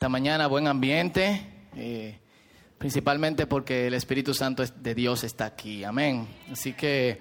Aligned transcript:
Esta 0.00 0.08
mañana 0.08 0.46
buen 0.46 0.66
ambiente, 0.66 1.46
eh, 1.76 2.18
principalmente 2.78 3.46
porque 3.46 3.86
el 3.86 3.92
Espíritu 3.92 4.32
Santo 4.32 4.64
de 4.64 4.94
Dios 4.94 5.24
está 5.24 5.44
aquí. 5.44 5.84
Amén. 5.84 6.26
Así 6.50 6.72
que 6.72 7.20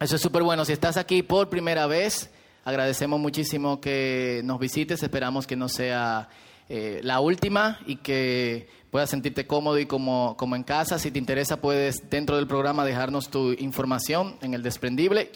eso 0.00 0.16
es 0.16 0.22
súper 0.22 0.42
bueno. 0.44 0.64
Si 0.64 0.72
estás 0.72 0.96
aquí 0.96 1.22
por 1.22 1.50
primera 1.50 1.86
vez, 1.86 2.30
agradecemos 2.64 3.20
muchísimo 3.20 3.82
que 3.82 4.40
nos 4.44 4.58
visites. 4.58 5.02
Esperamos 5.02 5.46
que 5.46 5.56
no 5.56 5.68
sea 5.68 6.30
eh, 6.70 7.00
la 7.02 7.20
última 7.20 7.78
y 7.84 7.96
que 7.96 8.66
puedas 8.90 9.10
sentirte 9.10 9.46
cómodo 9.46 9.78
y 9.78 9.84
como, 9.84 10.38
como 10.38 10.56
en 10.56 10.62
casa. 10.62 10.98
Si 10.98 11.10
te 11.10 11.18
interesa, 11.18 11.60
puedes 11.60 12.08
dentro 12.08 12.36
del 12.36 12.46
programa 12.46 12.86
dejarnos 12.86 13.28
tu 13.28 13.52
información 13.52 14.38
en 14.40 14.54
el 14.54 14.62
desprendible 14.62 15.32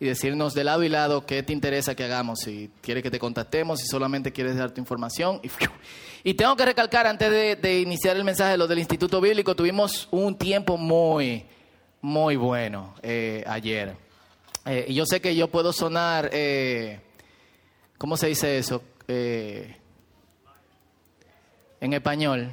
y 0.00 0.06
decirnos 0.06 0.54
de 0.54 0.64
lado 0.64 0.84
y 0.84 0.88
lado 0.88 1.26
qué 1.26 1.42
te 1.42 1.52
interesa 1.52 1.94
que 1.94 2.04
hagamos, 2.04 2.40
si 2.40 2.70
quieres 2.80 3.02
que 3.02 3.10
te 3.10 3.18
contactemos, 3.18 3.80
si 3.80 3.86
solamente 3.86 4.32
quieres 4.32 4.56
dar 4.56 4.70
tu 4.70 4.80
información. 4.80 5.40
Y, 5.42 5.50
y 6.30 6.34
tengo 6.34 6.54
que 6.56 6.64
recalcar 6.64 7.06
antes 7.06 7.60
de, 7.60 7.80
iniciar 7.80 8.16
el 8.16 8.24
mensaje 8.24 8.52
de 8.52 8.58
lo 8.58 8.66
del 8.68 8.78
Instituto 8.78 9.20
Bíblico, 9.20 9.56
tuvimos 9.56 10.08
un 10.10 10.36
tiempo 10.36 10.76
muy, 10.76 11.44
muy 12.00 12.36
bueno 12.36 12.94
eh, 13.02 13.42
ayer. 13.46 13.96
Eh, 14.64 14.86
y 14.88 14.94
yo 14.94 15.04
sé 15.06 15.20
que 15.20 15.34
yo 15.34 15.48
puedo 15.48 15.72
sonar, 15.72 16.30
eh, 16.32 17.00
¿cómo 17.96 18.16
se 18.16 18.28
dice 18.28 18.58
eso? 18.58 18.82
en 21.80 21.92
español. 21.94 22.50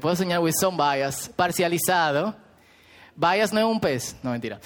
Puedo 0.00 0.16
soñar 0.16 0.40
with 0.40 0.54
some 0.58 0.76
bias, 0.76 1.30
parcializado. 1.36 2.34
Bias 3.14 3.52
no 3.52 3.60
es 3.60 3.66
un 3.66 3.80
pez, 3.80 4.16
no 4.22 4.30
mentira. 4.30 4.60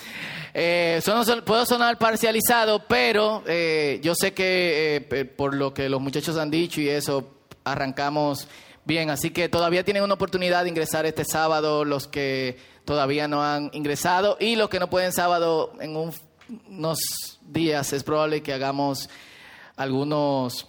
Eh, 0.55 1.01
puedo 1.45 1.67
sonar 1.67 1.99
parcializado, 1.99 2.85
pero 2.87 3.43
eh, 3.47 4.01
yo 4.03 4.15
sé 4.15 4.33
que 4.33 5.07
eh, 5.11 5.25
por 5.25 5.55
lo 5.55 5.75
que 5.75 5.89
los 5.89 6.01
muchachos 6.01 6.37
han 6.37 6.51
dicho 6.51 6.81
y 6.81 6.89
eso, 6.89 7.35
arrancamos 7.65 8.47
bien. 8.85 9.11
Así 9.11 9.31
que 9.31 9.49
todavía 9.49 9.85
tienen 9.85 10.03
una 10.03 10.15
oportunidad 10.15 10.63
de 10.63 10.71
ingresar 10.71 11.07
este 11.07 11.25
sábado 11.25 11.85
los 11.85 12.07
que 12.07 12.59
todavía 12.85 13.27
no 13.29 13.43
han 13.43 13.71
ingresado 13.73 14.37
y 14.41 14.57
los 14.57 14.69
que 14.69 14.79
no 14.79 14.89
pueden 14.89 15.13
sábado 15.13 15.73
en 15.81 15.97
unos 16.69 17.01
días 17.43 17.93
es 17.93 18.05
probable 18.05 18.43
que 18.43 18.53
hagamos 18.53 19.11
algunos, 19.77 20.69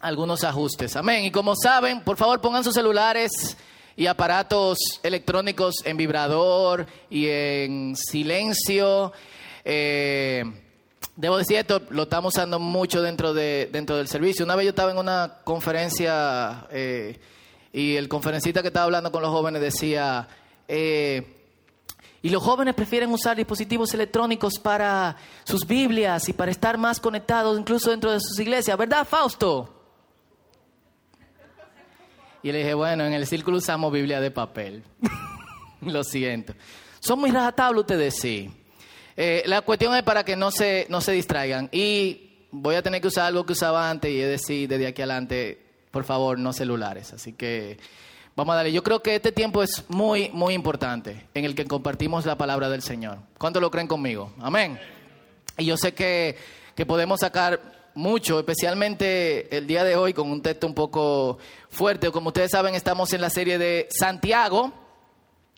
algunos 0.00 0.44
ajustes. 0.44 0.94
Amén. 0.96 1.24
Y 1.24 1.30
como 1.32 1.54
saben, 1.56 2.02
por 2.02 2.16
favor 2.16 2.40
pongan 2.40 2.62
sus 2.62 2.74
celulares 2.74 3.56
y 3.98 4.06
aparatos 4.06 4.78
electrónicos 5.02 5.84
en 5.84 5.96
vibrador 5.96 6.86
y 7.10 7.26
en 7.26 7.96
silencio. 7.96 9.12
Eh, 9.64 10.44
debo 11.16 11.36
decir 11.36 11.56
esto, 11.56 11.82
lo 11.90 12.04
estamos 12.04 12.32
usando 12.32 12.60
mucho 12.60 13.02
dentro, 13.02 13.34
de, 13.34 13.68
dentro 13.72 13.96
del 13.96 14.06
servicio. 14.06 14.44
Una 14.44 14.54
vez 14.54 14.66
yo 14.66 14.70
estaba 14.70 14.92
en 14.92 14.98
una 14.98 15.38
conferencia 15.42 16.68
eh, 16.70 17.18
y 17.72 17.96
el 17.96 18.08
conferencista 18.08 18.62
que 18.62 18.68
estaba 18.68 18.84
hablando 18.84 19.10
con 19.10 19.20
los 19.20 19.32
jóvenes 19.32 19.60
decía, 19.60 20.28
eh, 20.68 21.34
y 22.22 22.28
los 22.28 22.40
jóvenes 22.40 22.76
prefieren 22.76 23.12
usar 23.12 23.36
dispositivos 23.36 23.92
electrónicos 23.94 24.60
para 24.60 25.16
sus 25.42 25.66
Biblias 25.66 26.28
y 26.28 26.34
para 26.34 26.52
estar 26.52 26.78
más 26.78 27.00
conectados 27.00 27.58
incluso 27.58 27.90
dentro 27.90 28.12
de 28.12 28.20
sus 28.20 28.38
iglesias, 28.38 28.78
¿verdad, 28.78 29.04
Fausto? 29.04 29.77
Y 32.42 32.52
le 32.52 32.58
dije, 32.58 32.74
bueno, 32.74 33.04
en 33.04 33.12
el 33.12 33.26
círculo 33.26 33.58
usamos 33.58 33.92
Biblia 33.92 34.20
de 34.20 34.30
papel. 34.30 34.82
Lo 35.80 36.04
siento. 36.04 36.54
Son 37.00 37.18
muy 37.18 37.30
rajatablos 37.30 37.82
ustedes, 37.82 38.16
sí. 38.16 38.50
Eh, 39.16 39.42
la 39.46 39.62
cuestión 39.62 39.94
es 39.94 40.02
para 40.02 40.24
que 40.24 40.36
no 40.36 40.50
se, 40.50 40.86
no 40.88 41.00
se 41.00 41.12
distraigan. 41.12 41.68
Y 41.72 42.46
voy 42.50 42.76
a 42.76 42.82
tener 42.82 43.00
que 43.00 43.08
usar 43.08 43.26
algo 43.26 43.44
que 43.44 43.52
usaba 43.52 43.90
antes 43.90 44.10
y 44.10 44.20
es 44.20 44.28
decir, 44.28 44.68
desde 44.68 44.86
aquí 44.86 45.02
adelante, 45.02 45.60
por 45.90 46.04
favor, 46.04 46.38
no 46.38 46.52
celulares. 46.52 47.12
Así 47.12 47.32
que 47.32 47.78
vamos 48.36 48.52
a 48.52 48.56
darle. 48.56 48.72
Yo 48.72 48.82
creo 48.82 49.02
que 49.02 49.16
este 49.16 49.32
tiempo 49.32 49.62
es 49.62 49.84
muy, 49.88 50.30
muy 50.30 50.54
importante 50.54 51.26
en 51.34 51.44
el 51.44 51.54
que 51.54 51.64
compartimos 51.66 52.26
la 52.26 52.38
palabra 52.38 52.68
del 52.68 52.82
Señor. 52.82 53.18
¿Cuánto 53.38 53.60
lo 53.60 53.70
creen 53.70 53.88
conmigo? 53.88 54.32
Amén. 54.40 54.78
Y 55.56 55.64
yo 55.64 55.76
sé 55.76 55.94
que, 55.94 56.36
que 56.76 56.86
podemos 56.86 57.20
sacar 57.20 57.77
mucho, 57.98 58.38
especialmente 58.38 59.54
el 59.56 59.66
día 59.66 59.82
de 59.82 59.96
hoy 59.96 60.14
con 60.14 60.30
un 60.30 60.40
texto 60.40 60.68
un 60.68 60.74
poco 60.74 61.38
fuerte. 61.68 62.12
Como 62.12 62.28
ustedes 62.28 62.52
saben, 62.52 62.76
estamos 62.76 63.12
en 63.12 63.20
la 63.20 63.28
serie 63.28 63.58
de 63.58 63.88
Santiago, 63.90 64.72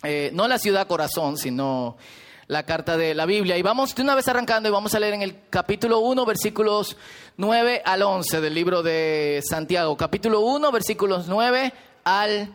eh, 0.03 0.31
no 0.33 0.49
la 0.49 0.59
ciudad 0.59 0.87
corazón, 0.87 1.37
sino 1.37 1.99
la 2.47 2.65
carta 2.65 2.97
de 2.97 3.15
la 3.15 3.27
Biblia. 3.27 3.59
Y 3.59 3.63
vamos 3.63 3.95
de 3.95 4.01
una 4.01 4.15
vez 4.15 4.27
arrancando 4.27 4.71
y 4.71 4.73
vamos 4.73 4.95
a 4.95 5.01
leer 5.01 5.13
en 5.13 5.21
el 5.21 5.37
capítulo 5.51 5.99
1, 5.99 6.25
versículos 6.25 6.97
9 7.37 7.83
al 7.85 8.01
11 8.01 8.41
del 8.41 8.55
libro 8.55 8.83
de 8.83 9.43
Santiago. 9.47 9.95
Capítulo 9.99 10.41
1, 10.41 10.73
versículos 10.73 11.29
9 11.29 11.75
al 12.05 12.55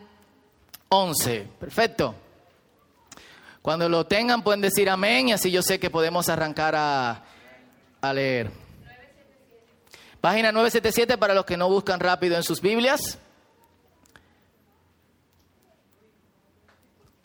11. 0.88 1.46
Perfecto. 1.60 2.12
Cuando 3.62 3.88
lo 3.88 4.04
tengan 4.04 4.42
pueden 4.42 4.62
decir 4.62 4.90
amén 4.90 5.28
y 5.28 5.32
así 5.32 5.52
yo 5.52 5.62
sé 5.62 5.78
que 5.78 5.90
podemos 5.90 6.28
arrancar 6.28 6.74
a, 6.74 7.22
a 8.00 8.12
leer. 8.12 8.65
Página 10.26 10.50
977 10.50 11.18
para 11.18 11.34
los 11.34 11.44
que 11.44 11.56
no 11.56 11.68
buscan 11.68 12.00
rápido 12.00 12.34
en 12.34 12.42
sus 12.42 12.60
Biblias. 12.60 13.16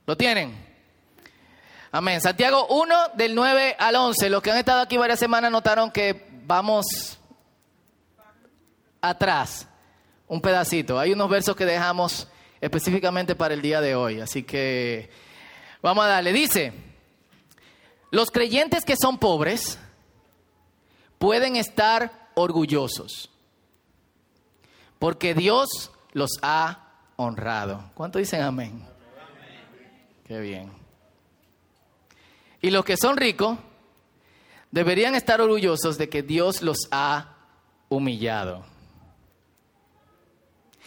¿Lo 0.06 0.16
tienen? 0.16 0.56
Amén. 1.92 2.22
Santiago 2.22 2.68
1 2.68 2.96
del 3.16 3.34
9 3.34 3.76
al 3.80 3.96
11. 3.96 4.30
Los 4.30 4.44
que 4.44 4.52
han 4.52 4.58
estado 4.60 4.82
aquí 4.82 4.98
varias 4.98 5.18
semanas 5.18 5.52
notaron 5.52 5.90
que 5.90 6.28
vamos 6.46 7.18
atrás 9.02 9.68
un 10.28 10.40
pedacito. 10.40 11.00
Hay 11.00 11.14
unos 11.14 11.28
versos 11.28 11.56
que 11.56 11.66
dejamos 11.66 12.28
específicamente 12.60 13.34
para 13.34 13.56
el 13.56 13.64
día 13.64 13.82
de 13.82 13.96
hoy. 13.96 14.20
Así 14.20 14.44
que 14.44 15.10
vamos 15.82 16.06
a 16.06 16.08
darle. 16.08 16.34
Dice, 16.34 16.72
los 18.12 18.30
creyentes 18.30 18.86
que 18.86 18.96
son 18.96 19.18
pobres 19.18 19.80
pueden 21.18 21.56
estar 21.56 22.21
orgullosos, 22.34 23.30
porque 25.00 25.34
Dios 25.34 25.92
los 26.14 26.32
ha 26.42 26.92
honrado. 27.16 27.92
¿Cuánto 27.94 28.20
dicen 28.20 28.42
amén? 28.42 28.86
Qué 30.26 30.40
bien. 30.40 30.72
Y 32.62 32.70
los 32.72 32.86
que 32.86 32.98
son 32.98 33.18
ricos 33.18 33.58
deberían 34.72 35.16
estar 35.16 35.42
orgullosos 35.42 35.98
de 35.98 36.10
que 36.10 36.24
Dios 36.24 36.62
los 36.62 36.88
ha 36.92 37.36
humillado 37.90 38.71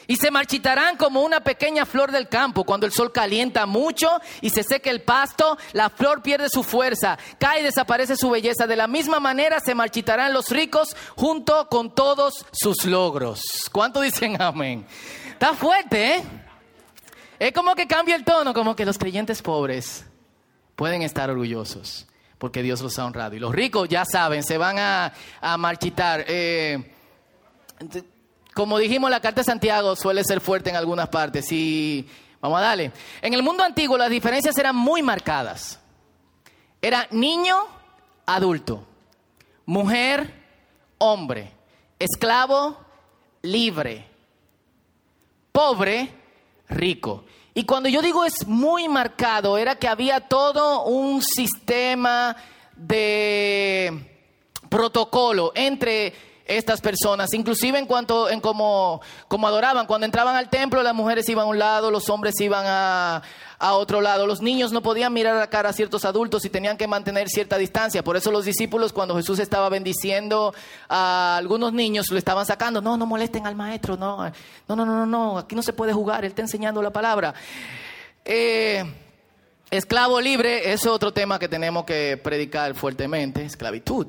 y 0.07 0.17
se 0.17 0.31
marchitarán 0.31 0.97
como 0.97 1.23
una 1.23 1.41
pequeña 1.41 1.87
flor 1.87 2.11
del 2.13 2.29
campo. 2.29 2.65
Cuando 2.65 2.87
el 2.87 2.93
sol 2.93 3.13
calienta 3.13 3.67
mucho 3.67 4.09
y 4.41 4.51
se 4.51 4.63
seca 4.63 4.91
el 4.91 5.03
pasto, 5.03 5.59
la 5.73 5.91
flor 5.91 6.23
pierde 6.23 6.49
su 6.49 6.63
fuerza, 6.63 7.19
cae 7.39 7.61
y 7.61 7.65
desaparece 7.65 8.17
su 8.17 8.31
belleza. 8.31 8.67
De 8.67 8.77
la 8.77 8.87
misma 8.87 9.21
manera 9.21 9.61
se 9.61 9.75
marchitarán 9.75 10.33
los 10.33 10.51
ricos 10.51 10.97
junto 11.17 11.69
con 11.69 11.95
todos 11.95 12.45
sus 12.53 12.85
logros. 12.85 13.41
¿Cuánto 13.73 14.01
dicen 14.01 14.41
amén? 14.41 14.87
Está 15.33 15.55
fuerte, 15.55 16.17
¿eh? 16.17 16.23
Es 17.39 17.53
como 17.53 17.75
que 17.75 17.87
cambia 17.87 18.15
el 18.15 18.25
tono, 18.25 18.55
como 18.55 18.77
que 18.77 18.85
los 18.85 18.97
creyentes 18.97 19.43
pobres 19.43 20.05
pueden 20.77 21.03
estar 21.03 21.31
orgullosos 21.31 22.07
porque 22.45 22.63
Dios 22.63 22.81
los 22.83 22.99
ha 22.99 23.07
honrado. 23.07 23.35
Y 23.35 23.39
los 23.39 23.55
ricos, 23.55 23.89
ya 23.89 24.05
saben, 24.05 24.43
se 24.43 24.59
van 24.59 24.77
a, 24.79 25.13
marchitar. 25.57 26.25
Eh, 26.29 26.93
como 28.55 28.79
dijimos, 28.79 29.11
la 29.11 29.21
carta 29.21 29.41
de 29.41 29.45
Santiago 29.45 29.97
suele 29.97 30.23
ser 30.25 30.41
fuerte 30.41 30.71
en 30.71 30.77
algunas 30.77 31.09
partes 31.09 31.51
y 31.51 32.07
vamos 32.41 32.59
a 32.59 32.63
darle. 32.63 32.93
En 33.21 33.35
el 33.35 33.43
mundo 33.43 33.65
antiguo 33.65 33.99
las 33.99 34.11
diferencias 34.11 34.57
eran 34.57 34.77
muy 34.77 35.03
marcadas. 35.03 35.81
Era 36.81 37.09
niño, 37.11 37.57
adulto, 38.27 38.87
mujer, 39.67 40.33
hombre, 40.99 41.51
esclavo, 41.99 42.79
libre, 43.43 44.07
pobre, 45.51 46.11
rico. 46.69 47.25
Y 47.55 47.65
cuando 47.65 47.89
yo 47.89 48.03
digo 48.03 48.25
es 48.25 48.47
muy 48.47 48.89
marcado, 48.89 49.59
era 49.59 49.77
que 49.77 49.89
había 49.89 50.21
todo 50.21 50.85
un 50.85 51.23
sistema 51.23 52.37
de 52.77 54.21
protocolo 54.69 55.53
entre 55.55 56.34
estas 56.47 56.81
personas, 56.83 57.33
inclusive 57.33 57.79
en 57.79 57.87
cuanto 57.87 58.29
en 58.29 58.41
cómo, 58.41 59.01
adoraban. 59.31 59.87
Cuando 59.87 60.05
entraban 60.05 60.37
al 60.37 60.51
templo, 60.51 60.83
las 60.83 60.95
mujeres 60.95 61.29
iban 61.29 61.47
a 61.47 61.49
un 61.49 61.59
lado, 61.59 61.91
los 61.91 62.09
hombres 62.11 62.39
iban 62.41 62.65
a, 62.67 63.23
a 63.59 63.73
otro 63.75 64.03
lado. 64.03 64.27
Los 64.27 64.43
niños 64.43 64.71
no 64.71 64.83
podían 64.83 65.13
mirar 65.13 65.37
a 65.37 65.41
la 65.41 65.47
cara 65.49 65.71
a 65.71 65.73
ciertos 65.73 66.05
adultos 66.05 66.45
y 66.45 66.51
tenían 66.51 66.77
que 66.77 66.87
mantener 66.87 67.29
cierta 67.29 67.57
distancia. 67.57 68.05
Por 68.05 68.17
eso 68.17 68.31
los 68.31 68.45
discípulos, 68.45 68.93
cuando 68.93 69.17
Jesús 69.17 69.39
estaba 69.39 69.71
bendiciendo 69.71 70.55
a 70.89 71.37
algunos 71.39 71.73
niños, 71.73 72.11
lo 72.11 72.19
estaban 72.19 72.45
sacando. 72.45 72.83
No, 72.83 72.99
no 72.99 73.07
molesten 73.07 73.47
al 73.47 73.57
maestro, 73.57 73.97
no, 73.97 74.31
no, 74.69 74.77
no, 74.77 74.85
no, 74.85 75.07
no, 75.07 75.39
aquí 75.39 75.55
no 75.55 75.63
se 75.63 75.73
puede 75.73 75.95
jugar, 75.95 76.25
él 76.25 76.31
está 76.31 76.43
enseñando 76.43 76.83
la 76.83 76.91
palabra. 76.91 77.35
Eh, 78.23 78.85
esclavo 79.71 80.21
libre 80.21 80.73
es 80.73 80.85
otro 80.85 81.13
tema 81.13 81.39
que 81.39 81.49
tenemos 81.49 81.85
que 81.85 82.21
predicar 82.23 82.75
fuertemente, 82.75 83.45
esclavitud 83.45 84.09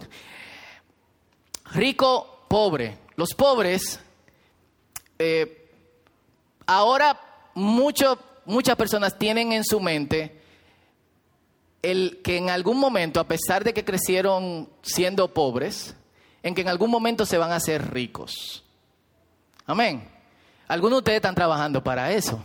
rico, 1.75 2.45
pobre. 2.47 2.97
Los 3.15 3.33
pobres 3.33 3.99
eh, 5.19 5.69
ahora 6.65 7.19
mucho, 7.53 8.19
muchas 8.45 8.75
personas 8.75 9.17
tienen 9.17 9.51
en 9.53 9.63
su 9.63 9.79
mente 9.79 10.41
el 11.81 12.21
que 12.23 12.37
en 12.37 12.49
algún 12.49 12.79
momento, 12.79 13.19
a 13.19 13.27
pesar 13.27 13.63
de 13.63 13.73
que 13.73 13.85
crecieron 13.85 14.67
siendo 14.81 15.33
pobres, 15.33 15.95
en 16.41 16.55
que 16.55 16.61
en 16.61 16.67
algún 16.67 16.89
momento 16.89 17.25
se 17.25 17.37
van 17.37 17.51
a 17.51 17.57
hacer 17.57 17.91
ricos. 17.91 18.63
Amén. 19.67 20.07
Algunos 20.67 20.97
de 20.97 20.99
ustedes 20.99 21.15
están 21.17 21.35
trabajando 21.35 21.83
para 21.83 22.11
eso. 22.11 22.43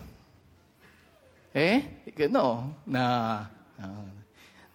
¿Eh? 1.54 2.02
Que 2.14 2.28
no, 2.28 2.76
nada. 2.84 3.50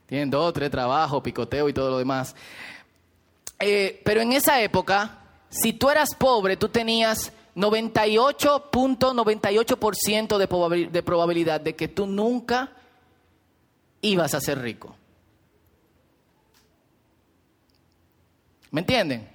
Tienen 0.07 0.29
dos, 0.29 0.51
tres 0.53 0.69
trabajos, 0.71 1.21
picoteo 1.21 1.69
y 1.69 1.73
todo 1.73 1.91
lo 1.91 1.97
demás. 1.99 2.35
Eh, 3.59 4.01
pero 4.03 4.21
en 4.21 4.33
esa 4.33 4.61
época, 4.61 5.19
si 5.49 5.73
tú 5.73 5.89
eras 5.89 6.13
pobre, 6.15 6.57
tú 6.57 6.69
tenías 6.69 7.33
98.98% 7.55 10.37
de, 10.37 10.47
de 10.87 11.03
probabilidad 11.03 11.61
de 11.61 11.75
que 11.75 11.87
tú 11.87 12.05
nunca 12.05 12.73
ibas 14.01 14.33
a 14.33 14.41
ser 14.41 14.61
rico. 14.61 14.97
¿Me 18.71 18.81
entienden? 18.81 19.29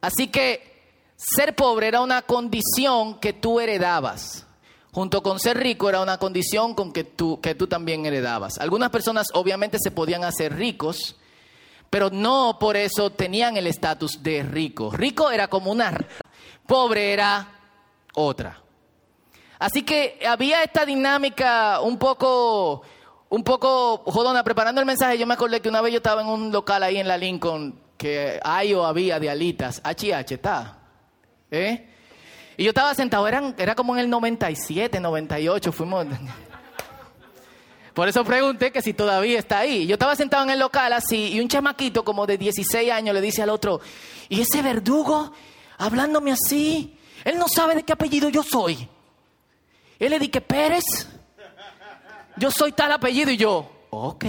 Así 0.00 0.26
que 0.26 0.72
ser 1.16 1.54
pobre 1.54 1.86
era 1.86 2.00
una 2.00 2.22
condición 2.22 3.20
que 3.20 3.32
tú 3.32 3.60
heredabas. 3.60 4.48
Junto 4.90 5.22
con 5.22 5.38
ser 5.38 5.58
rico 5.58 5.88
era 5.88 6.02
una 6.02 6.18
condición 6.18 6.74
con 6.74 6.92
que 6.92 7.04
tú, 7.04 7.40
que 7.40 7.54
tú 7.54 7.68
también 7.68 8.04
heredabas. 8.04 8.58
Algunas 8.58 8.90
personas 8.90 9.28
obviamente 9.32 9.78
se 9.80 9.92
podían 9.92 10.24
hacer 10.24 10.54
ricos, 10.54 11.16
pero 11.92 12.08
no 12.08 12.56
por 12.58 12.78
eso 12.78 13.10
tenían 13.10 13.58
el 13.58 13.66
estatus 13.66 14.22
de 14.22 14.42
rico. 14.42 14.90
Rico 14.90 15.30
era 15.30 15.48
como 15.48 15.70
una 15.70 15.92
pobre 16.66 17.12
era 17.12 17.46
otra. 18.14 18.62
Así 19.58 19.82
que 19.82 20.18
había 20.26 20.62
esta 20.62 20.86
dinámica 20.86 21.82
un 21.82 21.98
poco, 21.98 22.80
un 23.28 23.44
poco 23.44 23.98
jodona. 24.06 24.42
Preparando 24.42 24.80
el 24.80 24.86
mensaje, 24.86 25.18
yo 25.18 25.26
me 25.26 25.34
acordé 25.34 25.60
que 25.60 25.68
una 25.68 25.82
vez 25.82 25.92
yo 25.92 25.98
estaba 25.98 26.22
en 26.22 26.28
un 26.28 26.50
local 26.50 26.82
ahí 26.82 26.96
en 26.96 27.06
la 27.06 27.18
Lincoln 27.18 27.78
que 27.98 28.40
hay 28.42 28.72
o 28.72 28.86
había 28.86 29.20
de 29.20 29.28
alitas. 29.28 29.82
HH, 29.84 30.32
está. 30.32 30.78
¿Eh? 31.50 31.90
Y 32.56 32.64
yo 32.64 32.70
estaba 32.70 32.94
sentado, 32.94 33.28
eran, 33.28 33.54
era 33.58 33.74
como 33.74 33.94
en 33.94 34.00
el 34.00 34.08
97, 34.08 34.98
98, 34.98 35.70
fuimos... 35.72 36.06
Por 37.94 38.08
eso 38.08 38.24
pregunté 38.24 38.72
que 38.72 38.80
si 38.80 38.94
todavía 38.94 39.38
está 39.38 39.58
ahí. 39.58 39.86
Yo 39.86 39.94
estaba 39.94 40.16
sentado 40.16 40.44
en 40.44 40.50
el 40.50 40.58
local 40.58 40.92
así 40.92 41.34
y 41.34 41.40
un 41.40 41.48
chamaquito 41.48 42.04
como 42.04 42.26
de 42.26 42.38
16 42.38 42.90
años 42.90 43.14
le 43.14 43.20
dice 43.20 43.42
al 43.42 43.50
otro, 43.50 43.80
¿y 44.28 44.40
ese 44.40 44.62
verdugo 44.62 45.32
hablándome 45.78 46.32
así? 46.32 46.96
Él 47.24 47.38
no 47.38 47.48
sabe 47.48 47.74
de 47.74 47.82
qué 47.82 47.92
apellido 47.92 48.28
yo 48.28 48.42
soy. 48.42 48.88
Él 49.98 50.10
le 50.10 50.18
dije, 50.18 50.40
Pérez, 50.40 50.84
yo 52.36 52.50
soy 52.50 52.72
tal 52.72 52.92
apellido 52.92 53.30
y 53.30 53.36
yo, 53.36 53.70
ok. 53.90 54.24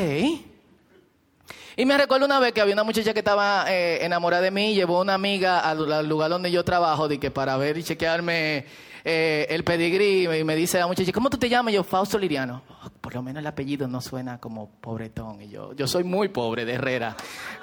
Y 1.76 1.86
me 1.86 1.98
recuerdo 1.98 2.26
una 2.26 2.40
vez 2.40 2.54
que 2.54 2.62
había 2.62 2.74
una 2.74 2.84
muchacha 2.84 3.14
que 3.14 3.20
estaba 3.20 3.66
eh, 3.68 4.06
enamorada 4.06 4.44
de 4.44 4.52
mí, 4.52 4.76
llevó 4.76 5.02
una 5.02 5.16
amiga 5.16 5.60
al, 5.60 6.08
lugar 6.08 6.30
donde 6.30 6.52
yo 6.52 6.64
trabajo, 6.64 7.08
de 7.08 7.20
que 7.20 7.32
para 7.32 7.58
ver 7.58 7.78
y 7.80 7.84
chequearme 7.84 8.66
eh, 9.04 9.48
el 9.50 9.64
pedigrí, 9.64 10.28
y 10.28 10.44
me 10.44 10.56
dice 10.56 10.78
la 10.78 10.86
muchacha, 10.86 11.12
¿cómo 11.12 11.32
tú 11.32 11.38
te 11.38 11.50
llamas? 11.50 11.74
yo, 11.74 11.84
Fausto 11.84 12.20
Liriano. 12.20 12.62
Oh, 12.84 12.90
por 13.02 13.16
lo 13.16 13.24
menos 13.24 13.42
el 13.42 13.48
apellido 13.48 13.88
no 13.88 14.02
suena 14.02 14.40
como 14.40 14.70
pobretón. 14.70 15.42
Y 15.42 15.50
yo, 15.50 15.74
yo 15.74 15.88
soy 15.88 16.04
muy 16.04 16.30
pobre 16.30 16.64
de 16.64 16.74
Herrera. 16.74 17.16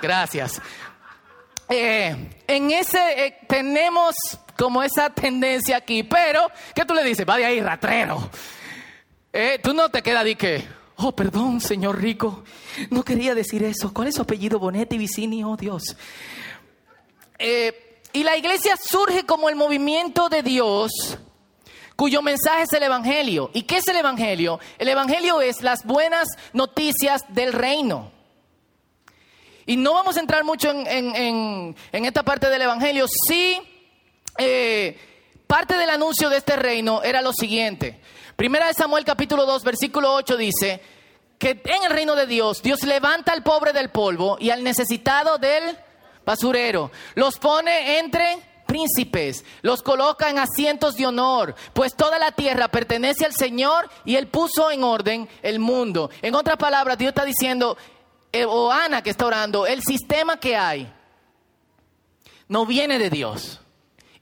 Gracias. 0.03 0.61
Eh, 1.69 2.31
en 2.49 2.71
ese 2.73 3.37
tenemos 3.47 4.17
como 4.59 4.83
esa 4.83 5.11
tendencia 5.11 5.77
aquí, 5.77 6.03
pero 6.03 6.51
¿qué 6.75 6.85
tú 6.85 6.95
le 6.95 7.05
dices? 7.05 7.25
Va 7.29 7.37
de 7.37 7.45
ahí, 7.45 7.61
ratrero. 7.61 8.29
tú 9.63 9.73
no 9.73 9.89
te 9.89 10.03
quedas 10.03 10.25
de 10.25 10.35
que 10.35 10.80
Oh, 11.03 11.13
perdón, 11.13 11.61
señor 11.61 12.01
rico. 12.01 12.45
No 12.91 13.03
quería 13.03 13.35
decir 13.35 13.63
eso. 13.63 13.93
¿Cuál 13.93 14.09
es 14.09 14.17
su 14.17 14.23
apellido? 14.23 14.59
Bonetti, 14.59 14.99
Vicini, 14.99 15.43
oh 15.45 15.57
Dios. 15.57 15.97
Eh, 17.39 18.01
y 18.13 18.23
la 18.23 18.37
iglesia 18.37 18.77
surge 18.77 19.25
como 19.25 19.49
el 19.49 19.57
movimiento 19.57 20.29
de 20.29 20.43
Dios 20.43 21.19
cuyo 21.97 22.23
mensaje 22.23 22.63
es 22.63 22.73
el 22.73 22.83
Evangelio. 22.83 23.51
¿Y 23.53 23.63
qué 23.63 23.77
es 23.77 23.89
el 23.89 23.97
Evangelio? 23.97 24.59
El 24.79 24.89
Evangelio 24.89 25.41
es 25.43 25.63
las 25.63 25.85
buenas 25.85 26.29
noticias 26.55 27.23
del 27.29 27.53
reino. 27.53 28.11
Y 29.67 29.77
no 29.77 29.93
vamos 29.93 30.17
a 30.17 30.21
entrar 30.21 30.43
mucho 30.43 30.71
en, 30.71 31.77
esta 31.93 32.23
parte 32.23 32.49
del 32.49 32.63
Evangelio. 32.63 33.07
Sí, 33.29 33.61
eh, 34.39 34.99
parte 35.51 35.77
del 35.77 35.91
anuncio 35.91 36.31
de 36.31 36.37
este 36.37 36.55
reino 36.55 37.03
era 37.03 37.23
lo 37.23 37.33
siguiente. 37.33 38.01
Primera 38.37 38.69
de 38.69 38.73
Samuel 38.73 39.05
capítulo 39.05 39.47
2 39.47 39.65
versículo 39.65 40.15
8 40.15 40.37
dice 40.37 40.81
que 41.41 41.61
en 41.65 41.83
el 41.83 41.91
reino 41.91 42.15
de 42.15 42.29
Dios 42.29 42.63
Dios 42.63 42.85
levanta 42.85 43.33
al 43.33 43.43
pobre 43.43 43.73
del 43.73 43.91
polvo 43.91 44.37
y 44.39 44.51
al 44.51 44.63
necesitado 44.63 45.39
del 45.39 45.77
basurero. 46.25 46.93
Los 47.17 47.41
pone 47.41 47.99
entre 47.99 48.39
príncipes, 48.65 49.45
los 49.63 49.83
coloca 49.83 50.31
en 50.31 50.39
asientos 50.39 50.95
de 50.95 51.09
honor, 51.09 51.57
pues 51.73 51.97
toda 51.97 52.21
la 52.21 52.31
tierra 52.31 52.69
pertenece 52.69 53.27
al 53.27 53.35
Señor 53.35 53.91
y 54.05 54.15
Él 54.15 54.29
puso 54.29 54.71
en 54.71 54.85
orden 54.85 55.29
el 55.43 55.59
mundo. 55.59 56.11
En 56.23 56.37
otras 56.37 56.59
palabras, 56.59 56.97
Dios 56.97 57.09
está 57.09 57.25
diciendo, 57.25 57.77
eh, 58.31 58.45
o 58.45 58.71
Ana 58.71 59.03
que 59.03 59.11
está 59.11 59.27
orando, 59.27 59.67
el 59.67 59.83
sistema 59.83 60.37
que 60.39 60.57
hay 60.57 60.93
no 62.47 62.67
viene 62.67 63.01
de 63.01 63.11
Dios. 63.11 63.61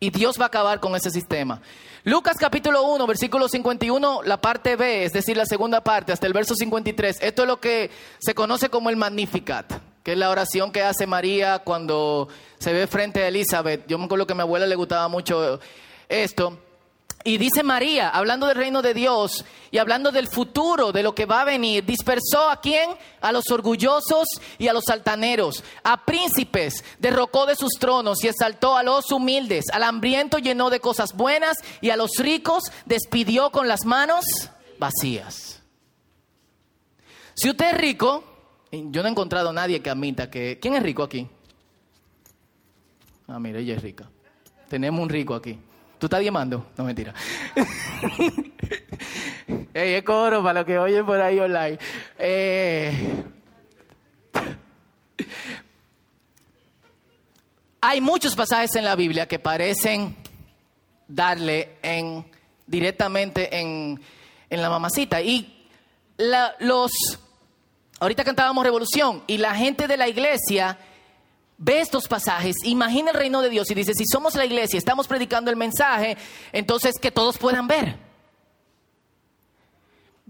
Y 0.00 0.10
Dios 0.10 0.38
va 0.38 0.44
a 0.44 0.48
acabar 0.48 0.78
con 0.80 0.94
ese 0.94 1.10
sistema. 1.10 1.60
Lucas 2.04 2.36
capítulo 2.38 2.84
1, 2.84 3.06
versículo 3.06 3.48
51, 3.48 4.22
la 4.22 4.40
parte 4.40 4.76
B, 4.76 5.04
es 5.04 5.12
decir, 5.12 5.36
la 5.36 5.44
segunda 5.44 5.82
parte, 5.82 6.12
hasta 6.12 6.26
el 6.26 6.32
verso 6.32 6.54
53. 6.54 7.18
Esto 7.20 7.42
es 7.42 7.48
lo 7.48 7.60
que 7.60 7.90
se 8.18 8.34
conoce 8.34 8.68
como 8.68 8.90
el 8.90 8.96
Magnificat, 8.96 9.72
que 10.04 10.12
es 10.12 10.18
la 10.18 10.30
oración 10.30 10.70
que 10.70 10.82
hace 10.82 11.06
María 11.06 11.58
cuando 11.58 12.28
se 12.58 12.72
ve 12.72 12.86
frente 12.86 13.24
a 13.24 13.28
Elizabeth. 13.28 13.86
Yo 13.88 13.98
me 13.98 14.04
acuerdo 14.04 14.26
que 14.26 14.32
a 14.34 14.36
mi 14.36 14.42
abuela 14.42 14.66
le 14.66 14.76
gustaba 14.76 15.08
mucho 15.08 15.58
esto. 16.08 16.58
Y 17.24 17.36
dice 17.36 17.62
María, 17.62 18.08
hablando 18.10 18.46
del 18.46 18.56
reino 18.56 18.80
de 18.80 18.94
Dios 18.94 19.44
y 19.70 19.78
hablando 19.78 20.12
del 20.12 20.28
futuro, 20.28 20.92
de 20.92 21.02
lo 21.02 21.14
que 21.14 21.26
va 21.26 21.42
a 21.42 21.44
venir, 21.44 21.84
dispersó 21.84 22.48
a 22.48 22.60
quién? 22.60 22.90
A 23.20 23.32
los 23.32 23.50
orgullosos 23.50 24.28
y 24.56 24.68
a 24.68 24.72
los 24.72 24.88
altaneros, 24.88 25.64
a 25.82 26.04
príncipes, 26.04 26.84
derrocó 26.98 27.44
de 27.46 27.56
sus 27.56 27.72
tronos 27.72 28.22
y 28.22 28.28
exaltó 28.28 28.76
a 28.76 28.84
los 28.84 29.10
humildes, 29.10 29.64
al 29.72 29.82
hambriento 29.82 30.38
llenó 30.38 30.70
de 30.70 30.80
cosas 30.80 31.12
buenas 31.14 31.56
y 31.80 31.90
a 31.90 31.96
los 31.96 32.12
ricos 32.18 32.62
despidió 32.86 33.50
con 33.50 33.66
las 33.66 33.84
manos 33.84 34.24
vacías. 34.78 35.60
Si 37.34 37.50
usted 37.50 37.74
es 37.74 37.78
rico, 37.78 38.24
yo 38.72 39.02
no 39.02 39.08
he 39.08 39.10
encontrado 39.10 39.50
a 39.50 39.52
nadie 39.52 39.80
que 39.80 39.90
admita 39.90 40.30
que... 40.30 40.58
¿Quién 40.60 40.74
es 40.74 40.82
rico 40.82 41.02
aquí? 41.02 41.28
Ah, 43.26 43.38
mira, 43.38 43.58
ella 43.58 43.74
es 43.74 43.82
rica. 43.82 44.08
Tenemos 44.68 45.00
un 45.00 45.08
rico 45.08 45.34
aquí. 45.34 45.58
¿Tú 45.98 46.06
estás 46.06 46.22
llamando? 46.22 46.66
No, 46.76 46.84
mentira. 46.84 47.12
Ey, 49.74 49.94
es 49.94 50.02
coro 50.04 50.42
para 50.42 50.60
los 50.60 50.66
que 50.66 50.78
oyen 50.78 51.04
por 51.04 51.20
ahí 51.20 51.40
online. 51.40 51.78
Eh, 52.18 53.24
hay 57.80 58.00
muchos 58.00 58.36
pasajes 58.36 58.76
en 58.76 58.84
la 58.84 58.94
Biblia 58.94 59.26
que 59.26 59.40
parecen 59.40 60.14
darle 61.08 61.78
en, 61.82 62.24
directamente 62.66 63.58
en, 63.58 64.00
en 64.50 64.62
la 64.62 64.70
mamacita. 64.70 65.20
Y 65.20 65.66
los, 66.60 66.92
ahorita 67.98 68.22
cantábamos 68.22 68.62
Revolución 68.62 69.24
y 69.26 69.38
la 69.38 69.54
gente 69.56 69.88
de 69.88 69.96
la 69.96 70.06
iglesia 70.06 70.78
ve 71.58 71.80
estos 71.80 72.06
pasajes, 72.06 72.56
imagina 72.64 73.10
el 73.10 73.16
reino 73.16 73.42
de 73.42 73.50
Dios 73.50 73.70
y 73.70 73.74
dice, 73.74 73.92
si 73.92 74.04
somos 74.06 74.34
la 74.36 74.46
iglesia, 74.46 74.78
estamos 74.78 75.06
predicando 75.06 75.50
el 75.50 75.56
mensaje, 75.56 76.16
entonces 76.52 76.94
que 77.00 77.10
todos 77.10 77.36
puedan 77.36 77.66
ver. 77.66 78.08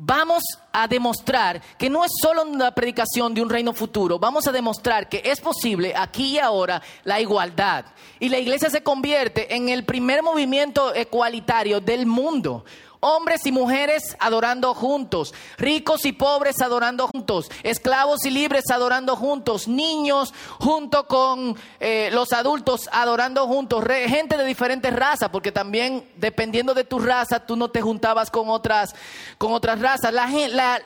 Vamos 0.00 0.44
a 0.72 0.86
demostrar 0.86 1.60
que 1.76 1.90
no 1.90 2.04
es 2.04 2.12
solo 2.22 2.44
una 2.44 2.72
predicación 2.72 3.34
de 3.34 3.42
un 3.42 3.50
reino 3.50 3.72
futuro, 3.72 4.18
vamos 4.18 4.46
a 4.46 4.52
demostrar 4.52 5.08
que 5.08 5.20
es 5.24 5.40
posible 5.40 5.92
aquí 5.94 6.34
y 6.34 6.38
ahora 6.38 6.80
la 7.02 7.20
igualdad. 7.20 7.84
Y 8.20 8.28
la 8.28 8.38
iglesia 8.38 8.70
se 8.70 8.82
convierte 8.82 9.54
en 9.54 9.68
el 9.68 9.84
primer 9.84 10.22
movimiento 10.22 10.94
ecualitario 10.94 11.80
del 11.80 12.06
mundo. 12.06 12.64
Hombres 13.00 13.46
y 13.46 13.52
mujeres 13.52 14.16
adorando 14.18 14.74
juntos, 14.74 15.32
ricos 15.56 16.04
y 16.04 16.12
pobres 16.12 16.60
adorando 16.60 17.06
juntos, 17.08 17.48
esclavos 17.62 18.24
y 18.24 18.30
libres 18.30 18.70
adorando 18.70 19.14
juntos, 19.14 19.68
niños 19.68 20.34
junto 20.58 21.06
con 21.06 21.56
eh, 21.80 22.10
los 22.12 22.32
adultos 22.32 22.88
adorando 22.92 23.46
juntos, 23.46 23.84
gente 24.06 24.36
de 24.36 24.44
diferentes 24.44 24.92
razas, 24.92 25.28
porque 25.30 25.52
también 25.52 26.08
dependiendo 26.16 26.74
de 26.74 26.84
tu 26.84 26.98
raza 26.98 27.46
tú 27.46 27.56
no 27.56 27.70
te 27.70 27.80
juntabas 27.80 28.30
con 28.30 28.48
otras, 28.48 28.94
con 29.38 29.52
otras 29.52 29.80
razas. 29.80 30.12
La, 30.12 30.28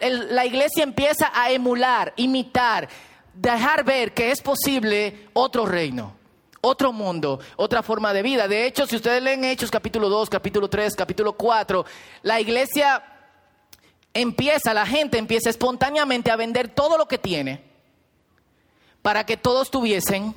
la 0.00 0.46
iglesia 0.46 0.82
empieza 0.82 1.30
a 1.34 1.50
emular, 1.50 2.12
imitar, 2.16 2.88
dejar 3.34 3.84
ver 3.84 4.12
que 4.12 4.30
es 4.30 4.42
posible 4.42 5.28
otro 5.32 5.66
reino 5.66 6.21
otro 6.62 6.92
mundo, 6.92 7.40
otra 7.56 7.82
forma 7.82 8.14
de 8.14 8.22
vida. 8.22 8.48
De 8.48 8.64
hecho, 8.64 8.86
si 8.86 8.96
ustedes 8.96 9.22
leen 9.22 9.44
Hechos 9.44 9.70
capítulo 9.70 10.08
2, 10.08 10.30
capítulo 10.30 10.70
3, 10.70 10.94
capítulo 10.94 11.34
4, 11.34 11.84
la 12.22 12.40
iglesia 12.40 13.02
empieza, 14.14 14.72
la 14.72 14.86
gente 14.86 15.18
empieza 15.18 15.50
espontáneamente 15.50 16.30
a 16.30 16.36
vender 16.36 16.68
todo 16.68 16.96
lo 16.96 17.06
que 17.06 17.18
tiene 17.18 17.62
para 19.02 19.26
que 19.26 19.36
todos 19.36 19.70
tuviesen 19.70 20.34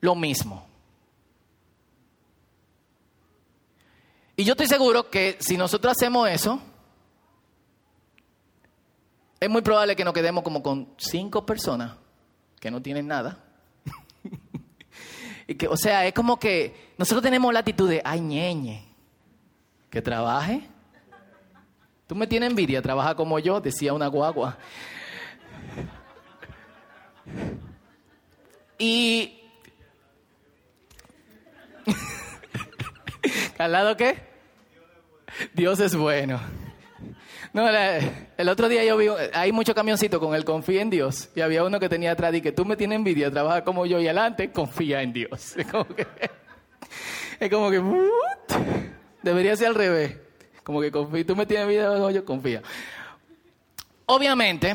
lo 0.00 0.14
mismo. 0.14 0.66
Y 4.36 4.44
yo 4.44 4.52
estoy 4.52 4.68
seguro 4.68 5.10
que 5.10 5.36
si 5.40 5.56
nosotros 5.56 5.92
hacemos 5.92 6.28
eso, 6.28 6.60
es 9.40 9.50
muy 9.50 9.62
probable 9.62 9.96
que 9.96 10.04
nos 10.04 10.14
quedemos 10.14 10.44
como 10.44 10.62
con 10.62 10.94
cinco 10.96 11.44
personas 11.44 11.96
que 12.60 12.70
no 12.70 12.80
tienen 12.80 13.08
nada. 13.08 13.43
Y 15.46 15.54
que, 15.54 15.68
o 15.68 15.76
sea, 15.76 16.06
es 16.06 16.14
como 16.14 16.38
que 16.38 16.94
nosotros 16.96 17.22
tenemos 17.22 17.52
la 17.52 17.60
actitud 17.60 17.88
de, 17.88 18.00
ay, 18.04 18.20
ñeñe, 18.20 18.84
que 19.90 20.00
trabaje. 20.00 20.68
Tú 22.06 22.14
me 22.14 22.26
tienes 22.26 22.50
envidia, 22.50 22.82
trabaja 22.82 23.14
como 23.14 23.38
yo, 23.38 23.60
decía 23.60 23.92
una 23.92 24.06
guagua. 24.08 24.58
Y... 28.78 29.40
¿Al 33.58 33.72
lado 33.72 33.96
qué? 33.96 34.18
Dios 35.54 35.80
es 35.80 35.94
bueno. 35.96 36.40
No, 37.54 37.68
el 37.68 38.48
otro 38.48 38.68
día 38.68 38.82
yo 38.82 38.96
vi, 38.96 39.06
hay 39.32 39.52
muchos 39.52 39.76
camioncitos 39.76 40.18
con 40.18 40.34
el 40.34 40.44
confía 40.44 40.82
en 40.82 40.90
Dios. 40.90 41.28
Y 41.36 41.40
había 41.40 41.62
uno 41.62 41.78
que 41.78 41.88
tenía 41.88 42.10
atrás 42.10 42.34
y 42.34 42.40
que 42.40 42.50
tú 42.50 42.64
me 42.64 42.76
tienes 42.76 42.96
envidia, 42.96 43.30
trabaja 43.30 43.62
como 43.62 43.86
yo 43.86 44.00
y 44.00 44.06
adelante, 44.06 44.50
confía 44.50 45.02
en 45.02 45.12
Dios. 45.12 45.54
Es 45.56 45.66
como 45.68 45.86
que, 45.86 46.04
es 47.38 47.50
como 47.50 47.70
que 47.70 47.80
debería 49.22 49.54
ser 49.54 49.68
al 49.68 49.76
revés. 49.76 50.16
Como 50.64 50.80
que 50.80 50.90
confía, 50.90 51.24
tú 51.24 51.36
me 51.36 51.46
tienes 51.46 51.66
envidia, 51.68 52.10
yo 52.10 52.24
confía. 52.24 52.60
Obviamente, 54.06 54.74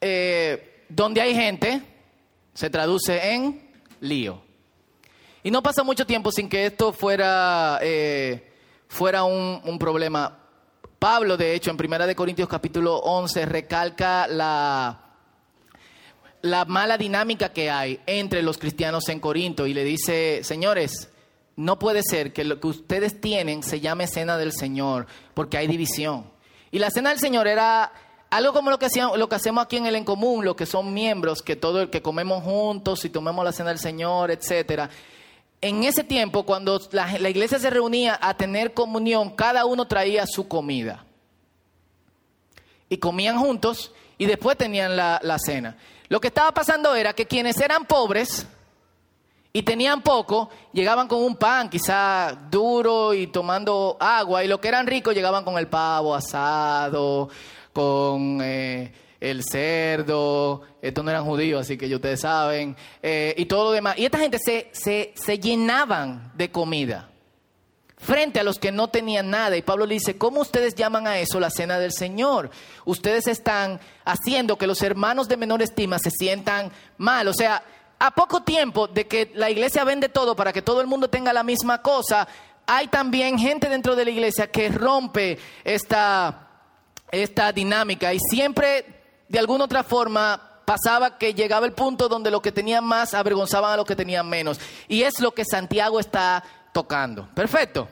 eh, 0.00 0.84
donde 0.88 1.20
hay 1.20 1.34
gente, 1.34 1.82
se 2.54 2.70
traduce 2.70 3.32
en 3.32 3.68
lío. 4.00 4.40
Y 5.42 5.50
no 5.50 5.60
pasa 5.60 5.82
mucho 5.82 6.06
tiempo 6.06 6.30
sin 6.30 6.48
que 6.48 6.66
esto 6.66 6.92
fuera, 6.92 7.80
eh, 7.82 8.48
fuera 8.86 9.24
un 9.24 9.76
problema 9.80 10.45
Pablo, 10.98 11.36
de 11.36 11.54
hecho, 11.54 11.70
en 11.70 11.76
Primera 11.76 12.06
de 12.06 12.16
Corintios 12.16 12.48
capítulo 12.48 12.96
11 12.96 13.44
recalca 13.44 14.26
la, 14.26 14.98
la 16.40 16.64
mala 16.64 16.96
dinámica 16.96 17.50
que 17.50 17.70
hay 17.70 18.00
entre 18.06 18.42
los 18.42 18.56
cristianos 18.56 19.08
en 19.10 19.20
Corinto 19.20 19.66
y 19.66 19.74
le 19.74 19.84
dice, 19.84 20.42
señores, 20.42 21.10
no 21.56 21.78
puede 21.78 22.02
ser 22.02 22.32
que 22.32 22.44
lo 22.44 22.60
que 22.60 22.68
ustedes 22.68 23.20
tienen 23.20 23.62
se 23.62 23.80
llame 23.80 24.06
cena 24.06 24.38
del 24.38 24.52
Señor, 24.52 25.06
porque 25.34 25.58
hay 25.58 25.66
división. 25.66 26.30
Y 26.70 26.78
la 26.78 26.90
cena 26.90 27.10
del 27.10 27.18
Señor 27.18 27.46
era 27.46 27.92
algo 28.30 28.54
como 28.54 28.70
lo 28.70 28.78
que, 28.78 28.86
hacíamos, 28.86 29.18
lo 29.18 29.28
que 29.28 29.36
hacemos 29.36 29.64
aquí 29.64 29.76
en 29.76 29.86
el 29.86 29.96
En 29.96 30.04
Común, 30.04 30.46
lo 30.46 30.56
que 30.56 30.64
son 30.64 30.94
miembros, 30.94 31.42
que 31.42 31.56
todo 31.56 31.82
el 31.82 31.90
que 31.90 32.00
comemos 32.00 32.42
juntos 32.42 33.04
y 33.04 33.10
tomemos 33.10 33.44
la 33.44 33.52
cena 33.52 33.68
del 33.68 33.78
Señor, 33.78 34.30
etcétera 34.30 34.88
en 35.60 35.84
ese 35.84 36.04
tiempo, 36.04 36.44
cuando 36.44 36.80
la, 36.92 37.30
iglesia 37.30 37.58
se 37.58 37.70
reunía 37.70 38.18
a 38.20 38.36
tener 38.36 38.74
comunión, 38.74 39.30
cada 39.30 39.64
uno 39.64 39.86
traía 39.86 40.26
su 40.26 40.46
comida. 40.46 41.04
Y 42.88 42.98
comían 42.98 43.38
juntos 43.38 43.92
y 44.18 44.26
después 44.26 44.56
tenían 44.56 44.96
la, 44.96 45.38
cena. 45.38 45.76
Lo 46.08 46.20
que 46.20 46.28
estaba 46.28 46.52
pasando 46.52 46.94
era 46.94 47.14
que 47.14 47.26
quienes 47.26 47.58
eran 47.60 47.84
pobres 47.84 48.46
y 49.52 49.62
tenían 49.62 50.02
poco, 50.02 50.50
llegaban 50.72 51.08
con 51.08 51.22
un 51.22 51.36
pan 51.36 51.70
quizá 51.70 52.38
duro 52.50 53.14
y 53.14 53.28
tomando 53.28 53.96
agua, 53.98 54.44
y 54.44 54.48
los 54.48 54.60
que 54.60 54.68
eran 54.68 54.86
ricos 54.86 55.14
llegaban 55.14 55.44
con 55.44 55.58
el 55.58 55.68
pavo 55.68 56.14
asado, 56.14 57.28
con... 57.72 58.40
Eh, 58.42 59.05
el 59.30 59.42
cerdo, 59.44 60.62
estos 60.82 61.04
no 61.04 61.10
eran 61.10 61.24
judíos, 61.24 61.60
así 61.62 61.76
que 61.76 61.92
ustedes 61.94 62.20
saben, 62.20 62.76
eh, 63.02 63.34
y 63.36 63.46
todo 63.46 63.64
lo 63.64 63.70
demás. 63.72 63.98
Y 63.98 64.04
esta 64.04 64.18
gente 64.18 64.38
se, 64.38 64.70
se, 64.72 65.12
se 65.16 65.38
llenaban 65.38 66.32
de 66.34 66.50
comida 66.50 67.10
frente 67.98 68.40
a 68.40 68.44
los 68.44 68.58
que 68.58 68.72
no 68.72 68.88
tenían 68.88 69.30
nada. 69.30 69.56
Y 69.56 69.62
Pablo 69.62 69.86
le 69.86 69.94
dice, 69.94 70.16
¿cómo 70.16 70.40
ustedes 70.40 70.74
llaman 70.74 71.06
a 71.06 71.18
eso 71.18 71.40
la 71.40 71.50
cena 71.50 71.78
del 71.78 71.92
Señor? 71.92 72.50
Ustedes 72.84 73.26
están 73.26 73.80
haciendo 74.04 74.58
que 74.58 74.66
los 74.66 74.82
hermanos 74.82 75.28
de 75.28 75.36
menor 75.36 75.62
estima 75.62 75.98
se 75.98 76.10
sientan 76.10 76.70
mal. 76.98 77.28
O 77.28 77.34
sea, 77.34 77.62
a 77.98 78.10
poco 78.10 78.42
tiempo 78.42 78.86
de 78.86 79.06
que 79.06 79.32
la 79.34 79.50
iglesia 79.50 79.84
vende 79.84 80.08
todo 80.08 80.36
para 80.36 80.52
que 80.52 80.62
todo 80.62 80.80
el 80.80 80.86
mundo 80.86 81.08
tenga 81.08 81.32
la 81.32 81.42
misma 81.42 81.82
cosa, 81.82 82.28
hay 82.66 82.88
también 82.88 83.38
gente 83.38 83.68
dentro 83.68 83.96
de 83.96 84.04
la 84.04 84.10
iglesia 84.10 84.50
que 84.50 84.68
rompe 84.68 85.38
esta, 85.64 86.48
esta 87.10 87.52
dinámica 87.52 88.12
y 88.12 88.18
siempre 88.18 88.95
de 89.28 89.38
alguna 89.38 89.64
otra 89.64 89.82
forma 89.82 90.56
pasaba 90.66 91.16
que 91.16 91.32
llegaba 91.32 91.64
el 91.64 91.72
punto 91.72 92.08
donde 92.08 92.30
los 92.30 92.42
que 92.42 92.52
tenían 92.52 92.84
más 92.84 93.14
avergonzaban 93.14 93.72
a 93.72 93.76
los 93.76 93.86
que 93.86 93.96
tenían 93.96 94.28
menos. 94.28 94.60
Y 94.88 95.02
es 95.02 95.20
lo 95.20 95.32
que 95.32 95.44
Santiago 95.44 95.98
está 96.00 96.44
tocando. 96.72 97.28
Perfecto. 97.34 97.88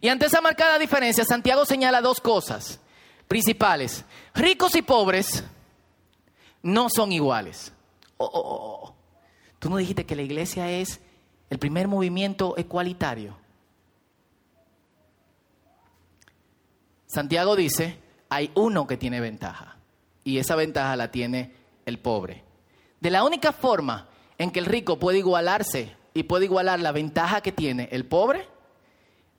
Y 0.00 0.08
ante 0.08 0.26
esa 0.26 0.40
marcada 0.40 0.78
diferencia, 0.78 1.24
Santiago 1.24 1.64
señala 1.64 2.00
dos 2.00 2.20
cosas 2.20 2.80
principales. 3.28 4.04
Ricos 4.34 4.74
y 4.74 4.82
pobres 4.82 5.44
no 6.62 6.88
son 6.88 7.12
iguales. 7.12 7.72
Oh, 8.16 8.24
oh, 8.24 8.40
oh, 8.40 8.80
oh. 8.82 8.94
Tú 9.58 9.68
no 9.68 9.76
dijiste 9.76 10.06
que 10.06 10.16
la 10.16 10.22
iglesia 10.22 10.70
es 10.70 11.00
el 11.50 11.58
primer 11.58 11.86
movimiento 11.86 12.54
ecualitario. 12.56 13.36
Santiago 17.06 17.56
dice, 17.56 17.98
hay 18.28 18.50
uno 18.54 18.86
que 18.86 18.96
tiene 18.96 19.20
ventaja 19.20 19.77
y 20.28 20.38
esa 20.38 20.56
ventaja 20.56 20.94
la 20.94 21.10
tiene 21.10 21.54
el 21.86 21.98
pobre. 21.98 22.44
De 23.00 23.10
la 23.10 23.24
única 23.24 23.50
forma 23.50 24.10
en 24.36 24.50
que 24.50 24.58
el 24.58 24.66
rico 24.66 24.98
puede 24.98 25.16
igualarse 25.16 25.96
y 26.12 26.24
puede 26.24 26.44
igualar 26.44 26.80
la 26.80 26.92
ventaja 26.92 27.40
que 27.40 27.50
tiene 27.50 27.88
el 27.92 28.04
pobre 28.04 28.46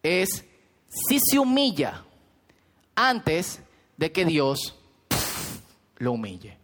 es 0.01 0.45
si 0.87 1.19
se 1.19 1.37
humilla 1.37 2.05
antes 2.95 3.61
de 3.97 4.11
que 4.11 4.25
Dios 4.25 4.79
lo 5.97 6.13
humille. 6.13 6.57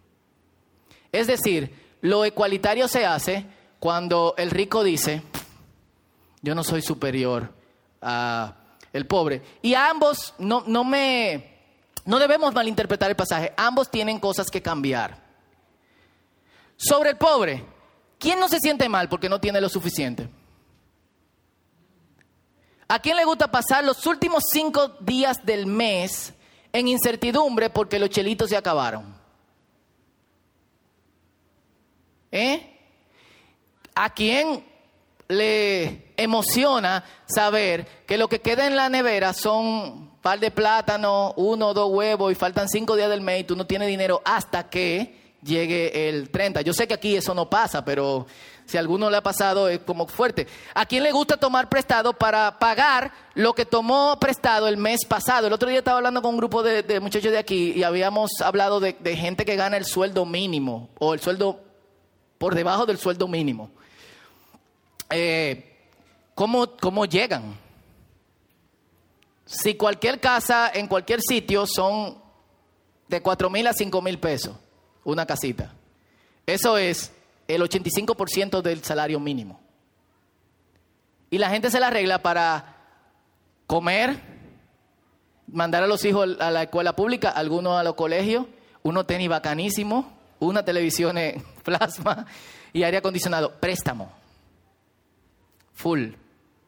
Es 1.12 1.27
decir, 1.27 1.72
lo 2.01 2.25
ecualitario 2.25 2.88
se 2.88 3.05
hace 3.05 3.46
cuando 3.79 4.34
el 4.39 4.50
rico 4.50 4.84
dice, 4.84 5.22
yo 6.41 6.55
no 6.55 6.63
soy 6.63 6.82
superior 6.82 7.53
a 8.01 8.55
el 8.91 9.05
pobre. 9.05 9.44
Y 9.62 9.75
ambos 9.75 10.34
no, 10.39 10.63
no 10.65 10.84
me 10.84 11.54
no 12.05 12.19
debemos 12.19 12.53
malinterpretar 12.53 13.09
el 13.09 13.15
pasaje. 13.15 13.53
Ambos 13.57 13.89
tienen 13.89 14.19
cosas 14.19 14.47
que 14.51 14.62
cambiar. 14.62 15.24
Sobre 16.77 17.12
el 17.12 17.17
pobre, 17.17 17.65
¿quién 18.19 18.39
no 18.39 18.47
se 18.47 18.59
siente 18.59 18.88
mal 18.88 19.09
porque 19.09 19.29
no 19.29 19.41
tiene 19.41 19.59
lo 19.59 19.69
suficiente? 19.69 20.29
¿A 22.88 23.00
quién 23.00 23.17
le 23.17 23.25
gusta 23.25 23.50
pasar 23.50 23.83
los 23.83 24.05
últimos 24.05 24.43
cinco 24.51 24.89
días 25.00 25.43
del 25.43 25.65
mes 25.65 26.33
en 26.71 26.88
incertidumbre 26.88 27.71
porque 27.71 27.97
los 27.97 28.09
chelitos 28.09 28.50
se 28.50 28.57
acabaron? 28.57 29.15
¿Eh? 32.31 32.71
¿A 33.95 34.13
quién 34.13 34.63
le 35.27 36.13
emociona 36.17 37.03
saber 37.25 38.05
que 38.05 38.17
lo 38.17 38.27
que 38.27 38.41
queda 38.41 38.67
en 38.67 38.75
la 38.75 38.89
nevera 38.89 39.33
son 39.33 40.14
par 40.25 40.39
de 40.39 40.50
plátano, 40.50 41.36
uno 41.38 41.67
o 41.67 41.74
dos 41.75 41.91
huevos 41.91 42.32
y 42.32 42.36
faltan 42.36 42.67
cinco 42.67 42.96
días 42.96 43.12
del 43.12 43.22
mes 43.22 43.41
y 43.41 43.44
tú 43.44 43.55
no 43.55 43.67
tienes 43.67 43.88
dinero 43.88 44.24
hasta 44.25 44.67
que 44.72 45.36
llegue 45.44 46.10
el 46.10 46.32
30. 46.32 46.62
Yo 46.62 46.74
sé 46.74 46.88
que 46.88 46.96
aquí 46.96 47.15
eso 47.15 47.36
no 47.36 47.48
pasa, 47.48 47.86
pero 47.86 48.25
si 48.65 48.75
a 48.75 48.79
alguno 48.79 49.12
le 49.12 49.17
ha 49.17 49.22
pasado 49.22 49.70
es 49.70 49.82
como 49.82 50.08
fuerte. 50.08 50.48
¿A 50.74 50.88
quién 50.88 51.03
le 51.03 51.12
gusta 51.12 51.38
tomar 51.38 51.70
prestado 51.70 52.13
para 52.13 52.58
pagar 52.58 53.12
lo 53.36 53.53
que 53.53 53.67
tomó 53.67 54.17
prestado 54.20 54.67
el 54.67 54.77
mes 54.77 55.05
pasado? 55.05 55.46
El 55.46 55.53
otro 55.53 55.70
día 55.70 55.77
estaba 55.77 55.98
hablando 55.98 56.24
con 56.24 56.32
un 56.32 56.38
grupo 56.38 56.63
de, 56.63 57.00
muchachos 57.00 57.32
de 57.32 57.38
aquí 57.38 57.74
y 57.75 57.84
habíamos 57.84 58.32
hablado 58.44 58.79
de, 58.79 58.96
gente 59.15 59.46
que 59.46 59.55
gana 59.55 59.77
el 59.77 59.86
sueldo 59.86 60.25
mínimo 60.25 60.89
o 60.98 61.13
el 61.13 61.20
sueldo 61.20 61.60
por 62.39 62.55
debajo 62.55 62.88
del 62.88 62.98
sueldo 62.98 63.27
mínimo. 63.27 63.70
Eh, 65.12 65.72
¿cómo, 66.34 66.65
¿Cómo 66.77 67.05
llegan? 67.05 67.63
Si 69.45 69.75
cualquier 69.75 70.19
casa 70.19 70.71
en 70.73 70.87
cualquier 70.87 71.21
sitio 71.21 71.65
son 71.67 72.17
de 73.07 73.21
4 73.21 73.49
mil 73.49 73.67
a 73.67 73.73
5 73.73 74.01
mil 74.01 74.19
pesos, 74.19 74.55
una 75.03 75.25
casita. 75.25 75.73
Eso 76.45 76.77
es 76.77 77.11
el 77.47 77.61
85% 77.61 78.61
del 78.61 78.83
salario 78.83 79.19
mínimo. 79.19 79.59
Y 81.29 81.37
la 81.37 81.49
gente 81.49 81.69
se 81.69 81.79
la 81.79 81.87
arregla 81.87 82.21
para 82.21 82.77
comer, 83.67 84.19
mandar 85.47 85.83
a 85.83 85.87
los 85.87 86.03
hijos 86.05 86.37
a 86.39 86.51
la 86.51 86.63
escuela 86.63 86.95
pública, 86.95 87.29
algunos 87.29 87.79
a 87.79 87.83
los 87.83 87.95
colegios, 87.95 88.45
uno 88.83 89.05
tenis 89.05 89.29
bacanísimo, 89.29 90.11
una 90.39 90.63
televisión 90.63 91.17
en 91.17 91.43
plasma 91.63 92.25
y 92.73 92.83
aire 92.83 92.97
acondicionado, 92.97 93.53
préstamo. 93.59 94.11
full, 95.73 96.11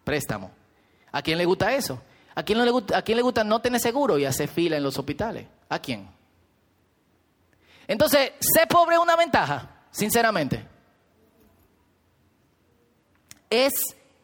préstamo. 0.03 0.51
¿A 1.11 1.21
quién 1.21 1.37
le 1.37 1.45
gusta 1.45 1.73
eso? 1.73 2.01
¿A 2.37 2.43
quién, 2.43 2.59
no 2.59 2.65
le, 2.65 2.69
gusta, 2.69 2.95
¿A 2.95 3.01
quién 3.01 3.15
le 3.15 3.23
gusta 3.23 3.43
no 3.43 3.59
tener 3.61 3.81
seguro 3.81 4.19
y 4.19 4.25
hacer 4.25 4.47
fila 4.47 4.77
en 4.77 4.83
los 4.83 4.95
hospitales? 4.99 5.47
¿A 5.69 5.79
quién? 5.79 6.07
Entonces, 7.87 8.33
ser 8.39 8.67
pobre 8.67 8.95
es 8.95 9.01
una 9.01 9.15
ventaja, 9.15 9.67
sinceramente. 9.89 10.63
Es 13.49 13.73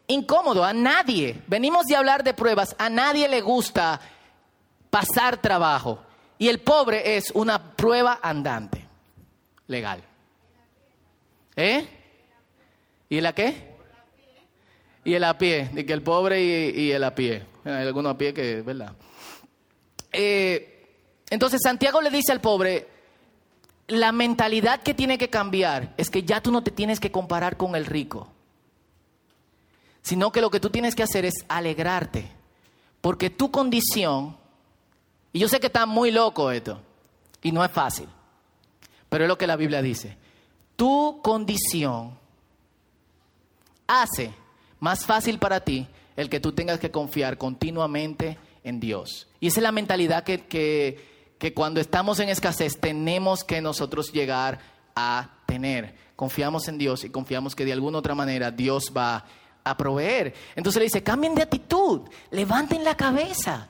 incómodo 0.06 0.62
a 0.62 0.72
nadie. 0.72 1.42
Venimos 1.48 1.86
de 1.86 1.96
hablar 1.96 2.22
de 2.22 2.34
pruebas, 2.34 2.76
a 2.78 2.88
nadie 2.88 3.28
le 3.28 3.40
gusta 3.40 4.00
pasar 4.90 5.38
trabajo. 5.38 5.98
Y 6.38 6.48
el 6.48 6.60
pobre 6.60 7.16
es 7.16 7.32
una 7.32 7.74
prueba 7.74 8.20
andante, 8.22 8.86
legal. 9.66 10.04
¿Eh? 11.56 11.88
¿Y 13.08 13.18
el 13.18 13.26
a 13.26 13.32
qué? 13.32 13.74
Y 15.02 15.14
el 15.14 15.24
a 15.24 15.36
pie, 15.36 15.70
de 15.72 15.84
que 15.84 15.92
el 15.92 16.02
pobre 16.02 16.40
y, 16.44 16.92
el 16.92 17.02
a 17.02 17.12
pie. 17.12 17.53
Hay 17.64 17.86
algunos 17.86 18.14
a 18.14 18.18
pie 18.18 18.34
que, 18.34 18.62
¿verdad? 18.62 18.92
Eh, 20.12 20.86
entonces 21.30 21.60
Santiago 21.62 22.00
le 22.00 22.10
dice 22.10 22.32
al 22.32 22.40
pobre, 22.40 22.88
la 23.88 24.12
mentalidad 24.12 24.82
que 24.82 24.94
tiene 24.94 25.18
que 25.18 25.30
cambiar 25.30 25.94
es 25.96 26.10
que 26.10 26.22
ya 26.22 26.40
tú 26.40 26.52
no 26.52 26.62
te 26.62 26.70
tienes 26.70 27.00
que 27.00 27.10
comparar 27.10 27.56
con 27.56 27.74
el 27.74 27.86
rico, 27.86 28.28
sino 30.02 30.32
que 30.32 30.40
lo 30.40 30.50
que 30.50 30.60
tú 30.60 30.70
tienes 30.70 30.94
que 30.94 31.02
hacer 31.02 31.24
es 31.24 31.34
alegrarte, 31.48 32.30
porque 33.00 33.30
tu 33.30 33.50
condición, 33.50 34.36
y 35.32 35.38
yo 35.38 35.48
sé 35.48 35.60
que 35.60 35.66
está 35.66 35.86
muy 35.86 36.10
loco 36.10 36.50
esto, 36.50 36.80
y 37.42 37.52
no 37.52 37.64
es 37.64 37.70
fácil, 37.70 38.08
pero 39.08 39.24
es 39.24 39.28
lo 39.28 39.38
que 39.38 39.46
la 39.46 39.56
Biblia 39.56 39.82
dice, 39.82 40.16
tu 40.76 41.20
condición 41.22 42.18
hace 43.86 44.32
más 44.80 45.04
fácil 45.04 45.38
para 45.38 45.60
ti 45.60 45.86
el 46.16 46.28
que 46.28 46.40
tú 46.40 46.52
tengas 46.52 46.78
que 46.78 46.90
confiar 46.90 47.38
continuamente 47.38 48.38
en 48.62 48.80
Dios. 48.80 49.28
Y 49.40 49.48
esa 49.48 49.60
es 49.60 49.62
la 49.62 49.72
mentalidad 49.72 50.24
que, 50.24 50.46
que, 50.46 51.54
cuando 51.54 51.80
estamos 51.80 52.20
en 52.20 52.28
escasez 52.30 52.78
tenemos 52.80 53.44
que 53.44 53.60
nosotros 53.60 54.12
llegar 54.12 54.60
a 54.96 55.30
tener. 55.46 55.94
Confiamos 56.16 56.68
en 56.68 56.78
Dios 56.78 57.04
y 57.04 57.10
confiamos 57.10 57.54
que 57.54 57.64
de 57.64 57.72
alguna 57.72 57.98
otra 57.98 58.14
manera 58.14 58.50
Dios 58.50 58.92
va 58.96 59.24
a 59.62 59.76
proveer. 59.76 60.34
Entonces 60.56 60.78
le 60.78 60.84
dice, 60.84 61.02
cambien 61.02 61.34
de 61.34 61.42
actitud, 61.42 62.02
levanten 62.30 62.84
la 62.84 62.96
cabeza. 62.96 63.68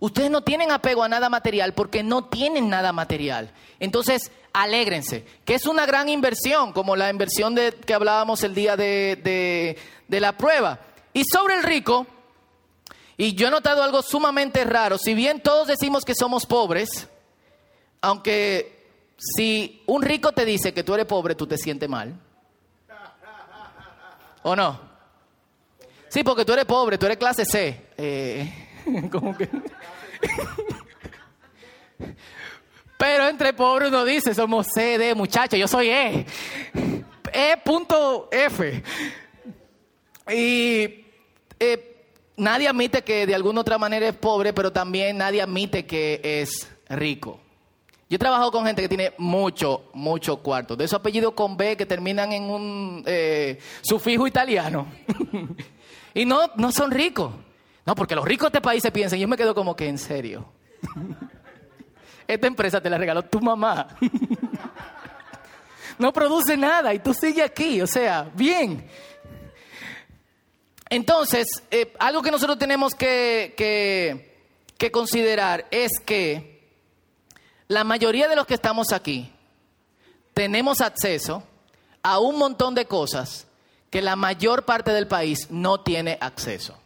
Ustedes 0.00 0.30
no 0.30 0.42
tienen 0.42 0.70
apego 0.70 1.02
a 1.02 1.08
nada 1.08 1.28
material 1.28 1.72
porque 1.72 2.02
no 2.02 2.26
tienen 2.26 2.68
nada 2.68 2.92
material. 2.92 3.52
Entonces, 3.80 4.30
alégrense, 4.54 5.24
que 5.44 5.54
es 5.54 5.66
una 5.66 5.84
gran 5.84 6.08
inversión, 6.08 6.72
como 6.72 6.96
la 6.96 7.10
inversión 7.10 7.54
de, 7.54 7.74
que 7.84 7.92
hablábamos 7.92 8.42
el 8.44 8.54
día 8.54 8.76
de, 8.76 9.76
de 10.08 10.20
la 10.20 10.36
prueba. 10.38 10.80
Y 11.12 11.24
sobre 11.24 11.54
el 11.56 11.62
rico, 11.62 12.06
y 13.16 13.34
yo 13.34 13.48
he 13.48 13.50
notado 13.50 13.82
algo 13.82 14.00
sumamente 14.00 14.64
raro, 14.64 14.96
si 14.96 15.12
bien 15.12 15.40
todos 15.40 15.68
decimos 15.68 16.04
que 16.04 16.14
somos 16.14 16.46
pobres, 16.46 17.08
aunque 18.00 18.74
si 19.18 19.82
un 19.86 20.02
rico 20.02 20.32
te 20.32 20.44
dice 20.44 20.72
que 20.72 20.84
tú 20.84 20.94
eres 20.94 21.06
pobre, 21.06 21.34
tú 21.34 21.46
te 21.46 21.58
sientes 21.58 21.88
mal. 21.88 22.18
¿O 24.42 24.54
no? 24.54 24.78
Sí, 26.08 26.22
porque 26.22 26.44
tú 26.44 26.52
eres 26.52 26.66
pobre, 26.66 26.98
tú 26.98 27.06
eres 27.06 27.18
clase 27.18 27.44
C. 27.44 27.88
Eh, 27.96 28.68
¿cómo 29.10 29.36
que? 29.36 29.48
Pero 32.96 33.28
entre 33.28 33.52
pobres 33.52 33.88
uno 33.88 34.04
dice, 34.04 34.34
somos 34.34 34.68
C, 34.72 34.98
D, 34.98 35.14
muchachos, 35.14 35.58
yo 35.58 35.66
soy 35.68 35.90
E. 35.90 36.26
E.F. 37.32 38.82
Y 40.32 41.04
eh, 41.58 42.06
nadie 42.36 42.68
admite 42.68 43.02
que 43.02 43.26
de 43.26 43.34
alguna 43.34 43.62
otra 43.62 43.78
manera 43.78 44.06
es 44.08 44.14
pobre, 44.14 44.52
pero 44.52 44.72
también 44.72 45.18
nadie 45.18 45.42
admite 45.42 45.84
que 45.86 46.20
es 46.22 46.68
rico. 46.88 47.40
Yo 48.08 48.16
he 48.16 48.18
trabajado 48.18 48.52
con 48.52 48.64
gente 48.64 48.82
que 48.82 48.88
tiene 48.88 49.12
mucho, 49.18 49.90
mucho 49.94 50.36
cuarto. 50.36 50.76
De 50.76 50.84
esos 50.84 51.00
apellidos 51.00 51.34
con 51.34 51.56
B 51.56 51.76
que 51.76 51.86
terminan 51.86 52.32
en 52.32 52.44
un 52.44 53.02
eh, 53.06 53.58
sufijo 53.82 54.26
italiano. 54.26 54.86
y 56.14 56.24
no, 56.24 56.42
no 56.56 56.70
son 56.70 56.90
ricos. 56.90 57.32
No, 57.86 57.94
porque 57.94 58.14
los 58.14 58.24
ricos 58.24 58.52
de 58.52 58.58
este 58.58 58.60
país 58.60 58.82
se 58.82 58.92
piensan. 58.92 59.18
Yo 59.18 59.26
me 59.26 59.36
quedo 59.36 59.54
como 59.54 59.74
que 59.74 59.88
en 59.88 59.98
serio. 59.98 60.46
Esta 62.26 62.46
empresa 62.46 62.80
te 62.80 62.90
la 62.90 62.98
regaló 62.98 63.22
tu 63.22 63.40
mamá. 63.40 63.88
no 65.98 66.12
produce 66.12 66.56
nada 66.56 66.94
y 66.94 66.98
tú 66.98 67.12
sigues 67.14 67.44
aquí. 67.44 67.80
O 67.80 67.86
sea, 67.86 68.30
bien. 68.34 68.88
Entonces, 70.88 71.46
eh, 71.70 71.92
algo 71.98 72.22
que 72.22 72.30
nosotros 72.30 72.58
tenemos 72.58 72.94
que, 72.94 73.54
que 74.76 74.90
considerar 74.90 75.66
es 75.70 75.92
que 76.04 76.54
la 77.68 77.84
mayoría 77.84 78.28
de 78.28 78.36
los 78.36 78.46
que 78.46 78.54
estamos 78.54 78.92
aquí 78.92 79.32
tenemos 80.34 80.80
acceso 80.80 81.42
a 82.02 82.18
un 82.18 82.38
montón 82.38 82.74
de 82.74 82.86
cosas 82.86 83.46
que 83.90 84.02
la 84.02 84.16
mayor 84.16 84.64
parte 84.64 84.92
del 84.92 85.06
país 85.06 85.50
no 85.50 85.80
tiene 85.80 86.18
acceso. 86.20 86.78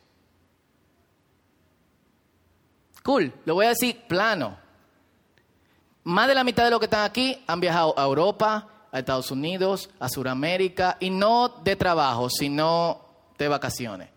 Cool, 3.02 3.32
lo 3.46 3.54
voy 3.54 3.66
a 3.66 3.70
decir 3.70 4.02
plano. 4.06 4.58
Más 6.04 6.28
de 6.28 6.34
la 6.34 6.44
mitad 6.44 6.64
de 6.64 6.70
los 6.70 6.78
que 6.78 6.86
están 6.86 7.04
aquí 7.04 7.42
han 7.46 7.60
viajado 7.60 7.94
a 7.98 8.04
Europa, 8.04 8.68
a 8.90 8.98
Estados 8.98 9.30
Unidos, 9.30 9.90
a 10.00 10.08
Sudamérica, 10.08 10.96
y 11.00 11.10
no 11.10 11.48
de 11.48 11.76
trabajo, 11.76 12.30
sino 12.30 13.00
de 13.36 13.48
vacaciones. 13.48 14.08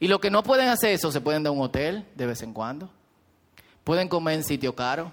Y 0.00 0.08
lo 0.08 0.20
que 0.20 0.30
no 0.30 0.42
pueden 0.42 0.68
hacer 0.68 0.92
eso, 0.92 1.10
se 1.10 1.20
pueden 1.20 1.42
dar 1.42 1.52
un 1.52 1.60
hotel 1.60 2.06
de 2.14 2.26
vez 2.26 2.42
en 2.42 2.52
cuando, 2.52 2.90
pueden 3.84 4.08
comer 4.08 4.34
en 4.34 4.44
sitio 4.44 4.74
caro. 4.74 5.12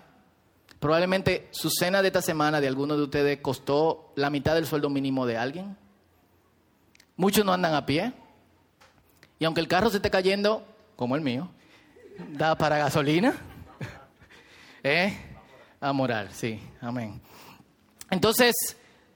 Probablemente 0.79 1.47
su 1.51 1.69
cena 1.69 2.01
de 2.01 2.09
esta 2.09 2.21
semana 2.21 2.61
de 2.61 2.67
alguno 2.67 2.95
de 2.95 3.03
ustedes 3.03 3.39
costó 3.39 4.11
la 4.15 4.29
mitad 4.29 4.53
del 4.53 4.67
sueldo 4.67 4.89
mínimo 4.89 5.25
de 5.25 5.37
alguien. 5.37 5.75
Muchos 7.15 7.45
no 7.45 7.53
andan 7.53 7.73
a 7.73 7.85
pie. 7.85 8.13
Y 9.39 9.45
aunque 9.45 9.61
el 9.61 9.67
carro 9.67 9.89
se 9.89 9.97
esté 9.97 10.11
cayendo, 10.11 10.63
como 10.95 11.15
el 11.15 11.21
mío, 11.21 11.49
da 12.33 12.55
para 12.55 12.77
gasolina. 12.77 13.35
¿Eh? 14.83 15.34
A 15.81 15.93
sí, 16.31 16.59
amén. 16.81 17.21
Entonces, 18.09 18.55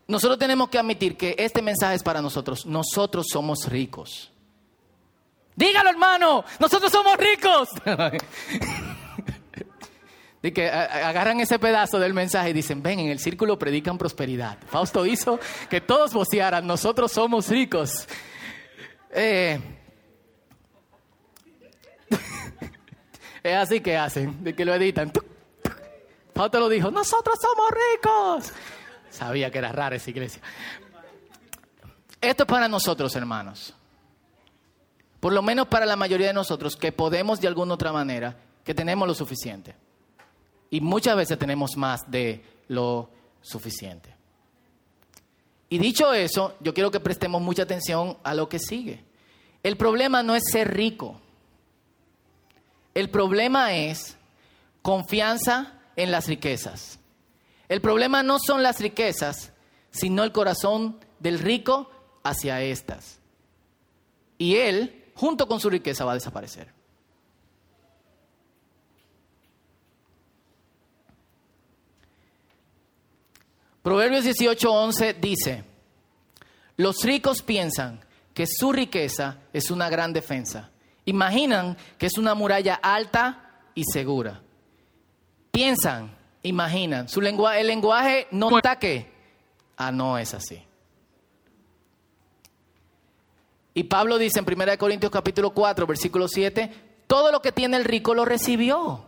nosotros 0.07 0.39
tenemos 0.39 0.69
que 0.69 0.79
admitir 0.79 1.15
que 1.15 1.35
este 1.37 1.61
mensaje 1.61 1.95
es 1.95 2.03
para 2.03 2.21
nosotros. 2.21 2.65
Nosotros 2.65 3.27
somos 3.31 3.67
ricos. 3.69 4.31
Dígalo, 5.55 5.89
hermano, 5.89 6.43
nosotros 6.59 6.91
somos 6.91 7.15
ricos. 7.17 7.69
De 10.41 10.53
que 10.53 10.69
agarran 10.69 11.41
ese 11.41 11.59
pedazo 11.59 11.99
del 11.99 12.13
mensaje 12.13 12.51
y 12.51 12.53
dicen, 12.53 12.81
ven, 12.81 12.99
en 12.99 13.09
el 13.09 13.19
círculo 13.19 13.59
predican 13.59 13.97
prosperidad. 13.97 14.57
Fausto 14.67 15.05
hizo 15.05 15.37
que 15.69 15.81
todos 15.81 16.13
vocearan, 16.13 16.65
nosotros 16.65 17.11
somos 17.11 17.49
ricos. 17.49 18.07
Eh, 19.11 19.59
es 23.43 23.55
así 23.55 23.81
que 23.81 23.97
hacen, 23.97 24.43
de 24.43 24.55
que 24.55 24.63
lo 24.63 24.73
editan. 24.73 25.11
Fausto 26.39 26.57
lo 26.61 26.69
dijo, 26.69 26.89
nosotros 26.89 27.37
somos 27.41 27.69
ricos. 27.69 28.53
Sabía 29.09 29.51
que 29.51 29.57
era 29.57 29.73
rara 29.73 29.97
esa 29.97 30.09
iglesia. 30.09 30.41
Esto 32.21 32.43
es 32.43 32.47
para 32.47 32.69
nosotros, 32.69 33.13
hermanos. 33.17 33.73
Por 35.19 35.33
lo 35.33 35.41
menos 35.41 35.67
para 35.67 35.85
la 35.85 35.97
mayoría 35.97 36.27
de 36.27 36.33
nosotros 36.33 36.77
que 36.77 36.93
podemos 36.93 37.41
de 37.41 37.49
alguna 37.49 37.73
otra 37.73 37.91
manera, 37.91 38.37
que 38.63 38.73
tenemos 38.73 39.05
lo 39.05 39.13
suficiente. 39.13 39.75
Y 40.69 40.79
muchas 40.79 41.17
veces 41.17 41.37
tenemos 41.37 41.75
más 41.75 42.09
de 42.09 42.41
lo 42.69 43.09
suficiente. 43.41 44.15
Y 45.67 45.77
dicho 45.77 46.13
eso, 46.13 46.55
yo 46.61 46.73
quiero 46.73 46.89
que 46.89 47.01
prestemos 47.01 47.41
mucha 47.41 47.63
atención 47.63 48.17
a 48.23 48.33
lo 48.33 48.47
que 48.47 48.59
sigue. 48.59 49.03
El 49.61 49.75
problema 49.75 50.23
no 50.23 50.35
es 50.35 50.43
ser 50.49 50.73
rico. 50.73 51.19
El 52.93 53.09
problema 53.09 53.73
es 53.73 54.15
confianza 54.81 55.73
en 55.99 56.11
las 56.11 56.27
riquezas. 56.27 56.99
El 57.67 57.81
problema 57.81 58.23
no 58.23 58.39
son 58.39 58.63
las 58.63 58.79
riquezas, 58.79 59.51
sino 59.91 60.23
el 60.23 60.31
corazón 60.31 60.97
del 61.19 61.39
rico 61.39 61.91
hacia 62.23 62.61
estas. 62.61 63.19
Y 64.37 64.55
él, 64.55 65.11
junto 65.13 65.47
con 65.47 65.59
su 65.59 65.69
riqueza, 65.69 66.05
va 66.05 66.13
a 66.13 66.15
desaparecer. 66.15 66.73
Proverbios 73.83 74.23
18:11 74.25 75.19
dice, 75.19 75.63
los 76.77 77.03
ricos 77.03 77.41
piensan 77.41 77.99
que 78.33 78.45
su 78.47 78.71
riqueza 78.71 79.39
es 79.51 79.69
una 79.69 79.89
gran 79.89 80.13
defensa. 80.13 80.69
Imaginan 81.03 81.75
que 81.97 82.05
es 82.05 82.17
una 82.17 82.35
muralla 82.35 82.75
alta 82.75 83.63
y 83.75 83.83
segura. 83.83 84.43
Piensan 85.51 86.17
imaginan. 86.43 87.09
Su 87.09 87.21
lenguaje, 87.21 87.61
el 87.61 87.67
lenguaje 87.67 88.27
no 88.31 88.55
está 88.57 88.77
que, 88.77 89.11
ah, 89.77 89.91
no 89.91 90.17
es 90.17 90.33
así. 90.33 90.61
Y 93.73 93.83
Pablo 93.83 94.17
dice 94.17 94.39
en 94.39 94.45
1 94.45 94.77
Corintios 94.77 95.11
capítulo 95.11 95.51
4, 95.51 95.87
versículo 95.87 96.27
7, 96.27 96.71
todo 97.07 97.31
lo 97.31 97.41
que 97.41 97.51
tiene 97.51 97.77
el 97.77 97.85
rico 97.85 98.13
lo 98.13 98.25
recibió. 98.25 99.05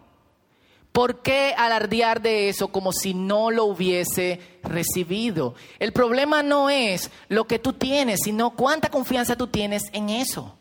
¿Por 0.92 1.22
qué 1.22 1.54
alardear 1.58 2.22
de 2.22 2.50
eso 2.50 2.68
como 2.68 2.92
si 2.92 3.14
no 3.14 3.50
lo 3.50 3.66
hubiese 3.66 4.40
recibido? 4.62 5.56
El 5.80 5.94
problema 5.94 6.44
no 6.44 6.70
es 6.70 7.12
lo 7.30 7.46
que 7.46 7.60
tú 7.60 7.74
tienes, 7.74 8.22
sino 8.24 8.52
cuánta 8.52 8.90
confianza 8.90 9.38
tú 9.38 9.48
tienes 9.48 9.84
en 9.94 10.10
eso. 10.10 10.58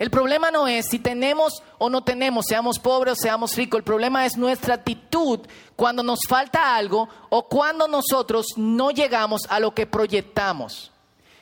El 0.00 0.10
problema 0.10 0.50
no 0.50 0.66
es 0.66 0.86
si 0.88 0.98
tenemos 0.98 1.62
o 1.76 1.90
no 1.90 2.02
tenemos, 2.02 2.46
seamos 2.48 2.78
pobres 2.78 3.18
o 3.18 3.22
seamos 3.22 3.54
ricos. 3.54 3.76
El 3.76 3.84
problema 3.84 4.24
es 4.24 4.34
nuestra 4.34 4.76
actitud 4.76 5.40
cuando 5.76 6.02
nos 6.02 6.20
falta 6.26 6.74
algo 6.74 7.06
o 7.28 7.46
cuando 7.46 7.86
nosotros 7.86 8.46
no 8.56 8.92
llegamos 8.92 9.42
a 9.50 9.60
lo 9.60 9.74
que 9.74 9.86
proyectamos. 9.86 10.90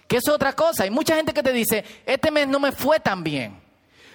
Que 0.09 0.17
es 0.17 0.29
otra 0.29 0.55
cosa. 0.55 0.83
Hay 0.83 0.91
mucha 0.91 1.15
gente 1.15 1.33
que 1.33 1.45
te 1.45 1.53
dice, 1.53 1.85
este 2.05 2.33
mes 2.33 2.49
no 2.49 2.59
me 2.59 2.73
fue 2.73 2.99
tan 2.99 3.23
bien. 3.23 3.61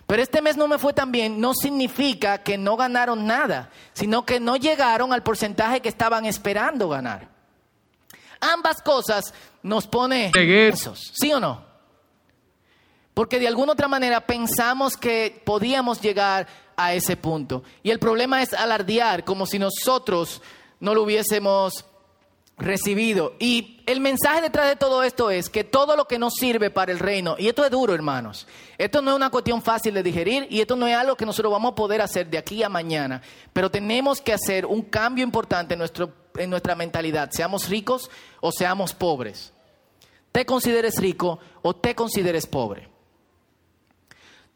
Pero 0.06 0.21
este 0.21 0.41
mes 0.41 0.58
no 0.58 0.67
me 0.67 0.77
fue 0.77 0.91
tan 0.91 1.10
bien 1.10 1.39
no 1.39 1.53
significa 1.53 2.39
que 2.39 2.58
no 2.58 2.75
ganaron 2.75 3.25
nada, 3.25 3.69
sino 3.93 4.25
que 4.25 4.41
no 4.41 4.58
llegaron 4.58 5.13
al 5.13 5.23
porcentaje 5.23 5.79
que 5.79 5.88
estaban 5.88 6.25
esperando 6.25 6.89
ganar. 6.89 7.29
Ambas 8.41 8.82
cosas 8.82 9.34
nos 9.62 9.88
pone 9.88 10.34
esos, 10.36 11.13
¿sí 11.13 11.32
o 11.32 11.39
no? 11.39 11.72
Porque 13.13 13.39
de 13.39 13.47
alguna 13.47 13.73
otra 13.73 13.88
manera 13.88 14.21
pensamos 14.21 14.97
que 14.97 15.41
podíamos 15.45 16.02
llegar 16.02 16.47
a 16.76 16.93
ese 16.93 17.15
punto. 17.15 17.63
Y 17.84 17.91
el 17.91 17.99
problema 17.99 18.41
es 18.41 18.54
alardear 18.54 19.23
como 19.23 19.45
si 19.45 19.60
nosotros 19.60 20.41
no 20.80 20.93
lo 20.95 21.04
hubiésemos 21.04 21.86
recibido. 22.58 23.34
Y 23.39 23.82
el 23.86 23.99
mensaje 23.99 24.41
detrás 24.41 24.67
de 24.67 24.76
todo 24.76 25.04
esto 25.04 25.32
es 25.32 25.49
que 25.49 25.63
todo 25.63 25.95
lo 25.95 26.06
que 26.06 26.19
nos 26.19 26.34
sirve 26.36 26.69
para 26.69 26.91
el 26.91 26.99
reino, 26.99 27.36
y 27.38 27.47
esto 27.47 27.65
es 27.65 27.71
duro 27.71 27.93
hermanos, 27.93 28.47
esto 28.78 29.02
no 29.02 29.12
es 29.12 29.15
una 29.15 29.30
cuestión 29.30 29.62
fácil 29.62 29.93
de 29.93 30.04
digerir 30.04 30.47
y 30.49 30.62
esto 30.62 30.76
no 30.76 30.88
es 30.88 30.95
algo 30.95 31.15
que 31.15 31.26
nosotros 31.26 31.52
vamos 31.52 31.71
a 31.71 31.76
poder 31.76 32.02
hacer 32.02 32.30
de 32.30 32.38
aquí 32.38 32.63
a 32.63 32.69
mañana, 32.69 33.21
pero 33.52 33.71
tenemos 33.71 34.21
que 34.21 34.34
hacer 34.34 34.65
un 34.65 34.84
cambio 34.84 35.23
importante 35.23 35.73
en, 35.73 35.80
nuestro, 35.80 36.13
en 36.36 36.49
nuestra 36.49 36.76
mentalidad, 36.76 37.30
seamos 37.32 37.69
ricos 37.69 38.10
o 38.39 38.52
seamos 38.52 38.93
pobres. 38.93 39.52
Te 40.32 40.45
consideres 40.45 40.95
rico 40.97 41.39
o 41.62 41.76
te 41.76 41.93
consideres 41.93 42.47
pobre. 42.47 42.92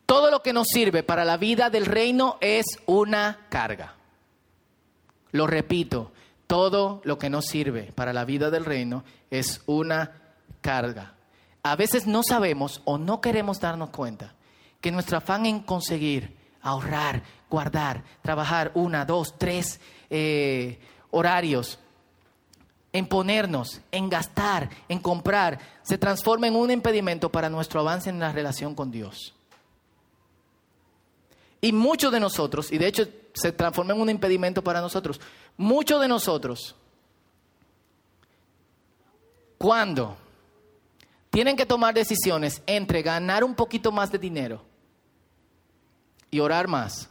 Todo 0.08 0.32
lo 0.32 0.42
que 0.42 0.54
nos 0.54 0.68
sirve 0.70 1.04
para 1.04 1.26
la 1.26 1.36
vida 1.36 1.70
del 1.70 1.86
reino 1.86 2.38
es 2.40 2.66
una 2.86 3.46
carga. 3.50 3.96
Lo 5.32 5.48
repito, 5.48 6.14
todo 6.48 7.02
lo 7.04 7.18
que 7.18 7.30
nos 7.30 7.46
sirve 7.48 7.92
para 7.92 8.14
la 8.14 8.24
vida 8.24 8.50
del 8.50 8.64
reino 8.64 9.04
es 9.30 9.62
una 9.66 10.14
carga. 10.62 11.16
A 11.62 11.76
veces 11.76 12.08
no 12.08 12.24
sabemos 12.24 12.82
o 12.86 12.98
no 12.98 13.20
queremos 13.20 13.60
darnos 13.60 13.90
cuenta 13.90 14.34
que 14.80 14.94
nuestro 14.94 15.18
afán 15.18 15.46
en 15.46 15.60
conseguir, 15.60 16.38
ahorrar, 16.62 17.24
guardar, 17.50 18.06
trabajar 18.22 18.72
una, 18.76 19.04
dos, 19.04 19.36
tres 19.38 19.82
eh, 20.10 20.80
horarios, 21.12 21.80
en 22.94 23.08
ponernos, 23.08 23.82
en 23.92 24.10
gastar, 24.10 24.70
en 24.88 25.00
comprar, 25.00 25.60
se 25.84 25.98
transforma 25.98 26.48
en 26.48 26.56
un 26.56 26.72
impedimento 26.72 27.30
para 27.30 27.50
nuestro 27.50 27.82
avance 27.82 28.10
en 28.10 28.20
la 28.20 28.32
relación 28.32 28.74
con 28.74 28.90
Dios. 28.90 29.34
Y 31.62 31.72
muchos 31.72 32.12
de 32.12 32.20
nosotros, 32.20 32.72
y 32.72 32.78
de 32.78 32.88
hecho 32.88 33.08
se 33.34 33.52
transforma 33.52 33.94
en 33.94 34.02
un 34.02 34.10
impedimento 34.10 34.64
para 34.64 34.82
nosotros, 34.82 35.20
muchos 35.58 36.00
de 36.02 36.08
nosotros, 36.08 36.76
cuando 39.58 40.18
tienen 41.30 41.56
que 41.56 41.66
tomar 41.66 41.94
decisiones 41.94 42.62
entre 42.68 43.02
ganar 43.02 43.44
un 43.44 43.56
poquito 43.56 43.92
más 43.92 44.12
de 44.12 44.20
dinero 44.20 44.64
y 46.30 46.40
orar 46.40 46.68
más, 46.68 47.10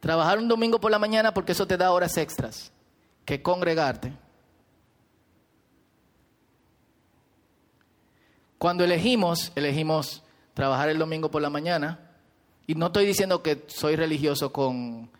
trabajar 0.00 0.38
un 0.38 0.48
domingo 0.48 0.80
por 0.80 0.90
la 0.90 0.98
mañana 0.98 1.32
porque 1.32 1.52
eso 1.52 1.66
te 1.66 1.76
da 1.76 1.92
horas 1.92 2.16
extras, 2.16 2.72
que 3.24 3.40
congregarte. 3.40 4.12
Cuando 8.58 8.82
elegimos, 8.82 9.52
elegimos 9.54 10.24
trabajar 10.54 10.88
el 10.88 10.98
domingo 10.98 11.30
por 11.30 11.40
la 11.40 11.50
mañana 11.50 12.07
y 12.68 12.74
no 12.74 12.88
estoy 12.88 13.06
diciendo 13.06 13.42
que 13.42 13.64
soy 13.66 13.96
religioso 13.96 14.52
con, 14.52 15.10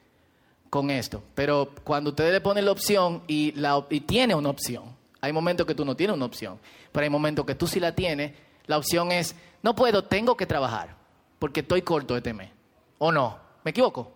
con 0.68 0.90
esto, 0.90 1.24
pero 1.34 1.70
cuando 1.82 2.10
ustedes 2.10 2.30
le 2.30 2.42
ponen 2.42 2.66
la 2.66 2.72
opción 2.72 3.22
y, 3.26 3.52
la, 3.52 3.82
tiene 4.06 4.34
una 4.34 4.50
opción, 4.50 4.94
hay 5.22 5.32
momentos 5.32 5.66
que 5.66 5.74
tú 5.74 5.82
no 5.82 5.96
tienes 5.96 6.14
una 6.14 6.26
opción, 6.26 6.60
pero 6.92 7.04
hay 7.04 7.10
momentos 7.10 7.46
que 7.46 7.54
tú 7.54 7.66
sí 7.66 7.80
la 7.80 7.94
tienes, 7.94 8.34
la 8.66 8.76
opción 8.76 9.10
es, 9.12 9.34
no 9.62 9.74
puedo, 9.74 10.04
tengo 10.04 10.36
que 10.36 10.44
trabajar, 10.44 10.94
porque 11.38 11.60
estoy 11.60 11.80
corto 11.80 12.18
este 12.18 12.34
mes. 12.34 12.50
¿O 12.98 13.10
no? 13.10 13.38
¿Me 13.64 13.70
equivoco? 13.70 14.12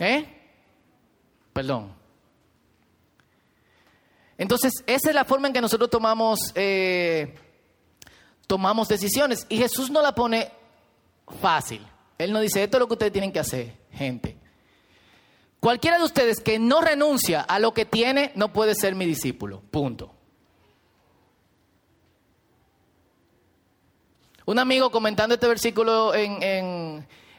¿Eh? 0.00 0.26
Perdón. 1.52 1.92
Entonces, 4.36 4.72
esa 4.88 5.10
es 5.10 5.14
la 5.14 5.24
forma 5.24 5.46
en 5.46 5.54
que 5.54 5.60
nosotros 5.60 5.88
tomamos, 5.88 6.40
eh, 6.56 7.36
tomamos 8.48 8.88
decisiones. 8.88 9.46
Y 9.48 9.58
Jesús 9.58 9.88
no 9.88 10.02
la 10.02 10.14
pone 10.14 10.50
fácil. 11.40 11.86
Él 12.18 12.32
nos 12.32 12.42
dice, 12.42 12.64
esto 12.64 12.76
es 12.76 12.80
lo 12.80 12.88
que 12.88 12.94
ustedes 12.94 13.12
tienen 13.12 13.32
que 13.32 13.38
hacer, 13.38 13.72
gente. 13.92 14.36
Cualquiera 15.60 15.98
de 15.98 16.04
ustedes 16.04 16.40
que 16.40 16.58
no 16.58 16.80
renuncia 16.80 17.40
a 17.40 17.58
lo 17.58 17.72
que 17.72 17.84
tiene, 17.84 18.32
no 18.34 18.52
puede 18.52 18.74
ser 18.74 18.94
mi 18.94 19.06
discípulo. 19.06 19.62
Punto. 19.70 20.14
Un 24.46 24.58
amigo 24.58 24.90
comentando 24.90 25.34
este 25.34 25.46
versículo 25.46 26.14
en, 26.14 26.42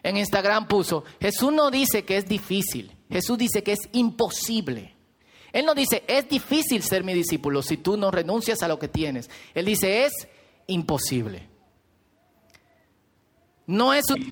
en, 0.03 0.17
Instagram 0.17 0.67
puso, 0.67 1.03
Jesús 1.19 1.51
no 1.51 1.71
dice 1.71 2.05
que 2.05 2.17
es 2.17 2.27
difícil, 2.27 2.95
Jesús 3.09 3.37
dice 3.37 3.63
que 3.63 3.73
es 3.73 3.79
imposible. 3.93 4.95
Él 5.51 5.65
no 5.65 5.73
dice, 5.73 6.03
es 6.07 6.29
difícil 6.29 6.83
ser 6.83 7.03
mi 7.03 7.13
discípulo 7.13 7.63
si 7.63 7.77
tú 7.77 7.97
no 7.97 8.11
renuncias 8.11 8.61
a 8.61 8.67
lo 8.67 8.77
que 8.77 8.87
tienes. 8.87 9.29
Él 9.55 9.65
dice, 9.65 10.05
es 10.05 10.27
imposible. 10.67 11.49
No 13.65 13.93
es 13.93 14.05
un 14.11 14.31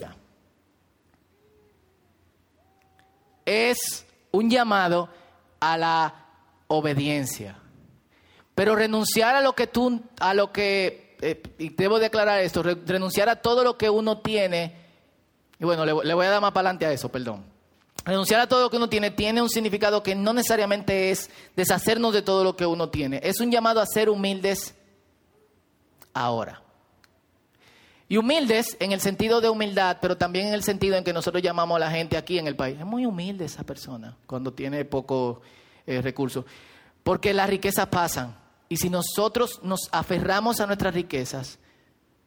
es 3.47 4.05
un 4.31 4.49
llamado 4.49 5.09
a 5.59 5.77
la 5.77 6.13
obediencia. 6.67 7.57
Pero 8.53 8.75
renunciar 8.75 9.35
a 9.35 9.41
lo 9.41 9.53
que 9.53 9.67
tú, 9.67 10.01
a 10.19 10.33
lo 10.33 10.51
que, 10.51 11.15
eh, 11.21 11.41
y 11.57 11.69
debo 11.69 11.97
declarar 11.97 12.41
esto, 12.41 12.61
renunciar 12.61 13.29
a 13.29 13.37
todo 13.37 13.63
lo 13.63 13.77
que 13.77 13.89
uno 13.89 14.19
tiene, 14.19 14.75
y 15.59 15.65
bueno, 15.65 15.85
le, 15.85 15.93
le 16.03 16.13
voy 16.13 16.25
a 16.25 16.29
dar 16.29 16.41
más 16.41 16.51
para 16.51 16.69
adelante 16.69 16.85
a 16.85 16.91
eso, 16.91 17.09
perdón. 17.09 17.43
Renunciar 18.03 18.39
a 18.41 18.47
todo 18.47 18.63
lo 18.63 18.69
que 18.69 18.77
uno 18.77 18.89
tiene 18.89 19.11
tiene 19.11 19.41
un 19.41 19.49
significado 19.49 20.03
que 20.03 20.15
no 20.15 20.33
necesariamente 20.33 21.11
es 21.11 21.29
deshacernos 21.55 22.13
de 22.13 22.21
todo 22.21 22.43
lo 22.43 22.55
que 22.55 22.65
uno 22.65 22.89
tiene. 22.89 23.19
Es 23.23 23.39
un 23.39 23.51
llamado 23.51 23.81
a 23.81 23.85
ser 23.85 24.09
humildes 24.09 24.75
ahora. 26.13 26.61
Y 28.09 28.17
humildes 28.17 28.77
en 28.79 28.93
el 28.93 29.01
sentido 29.01 29.41
de 29.41 29.49
humildad, 29.49 29.97
pero 30.01 30.17
también 30.17 30.47
en 30.47 30.53
el 30.53 30.63
sentido 30.63 30.95
en 30.95 31.03
que 31.03 31.11
nosotros 31.11 31.43
llamamos 31.43 31.75
a 31.75 31.79
la 31.79 31.91
gente 31.91 32.15
aquí 32.15 32.39
en 32.39 32.47
el 32.47 32.55
país. 32.55 32.79
Es 32.79 32.85
muy 32.85 33.05
humilde 33.05 33.45
esa 33.45 33.63
persona 33.63 34.15
cuando 34.25 34.53
tiene 34.53 34.85
poco 34.85 35.41
eh, 35.85 36.01
recursos. 36.01 36.45
Porque 37.03 37.33
las 37.33 37.49
riquezas 37.49 37.87
pasan. 37.87 38.37
Y 38.69 38.77
si 38.77 38.89
nosotros 38.89 39.59
nos 39.63 39.89
aferramos 39.91 40.61
a 40.61 40.67
nuestras 40.67 40.93
riquezas, 40.93 41.59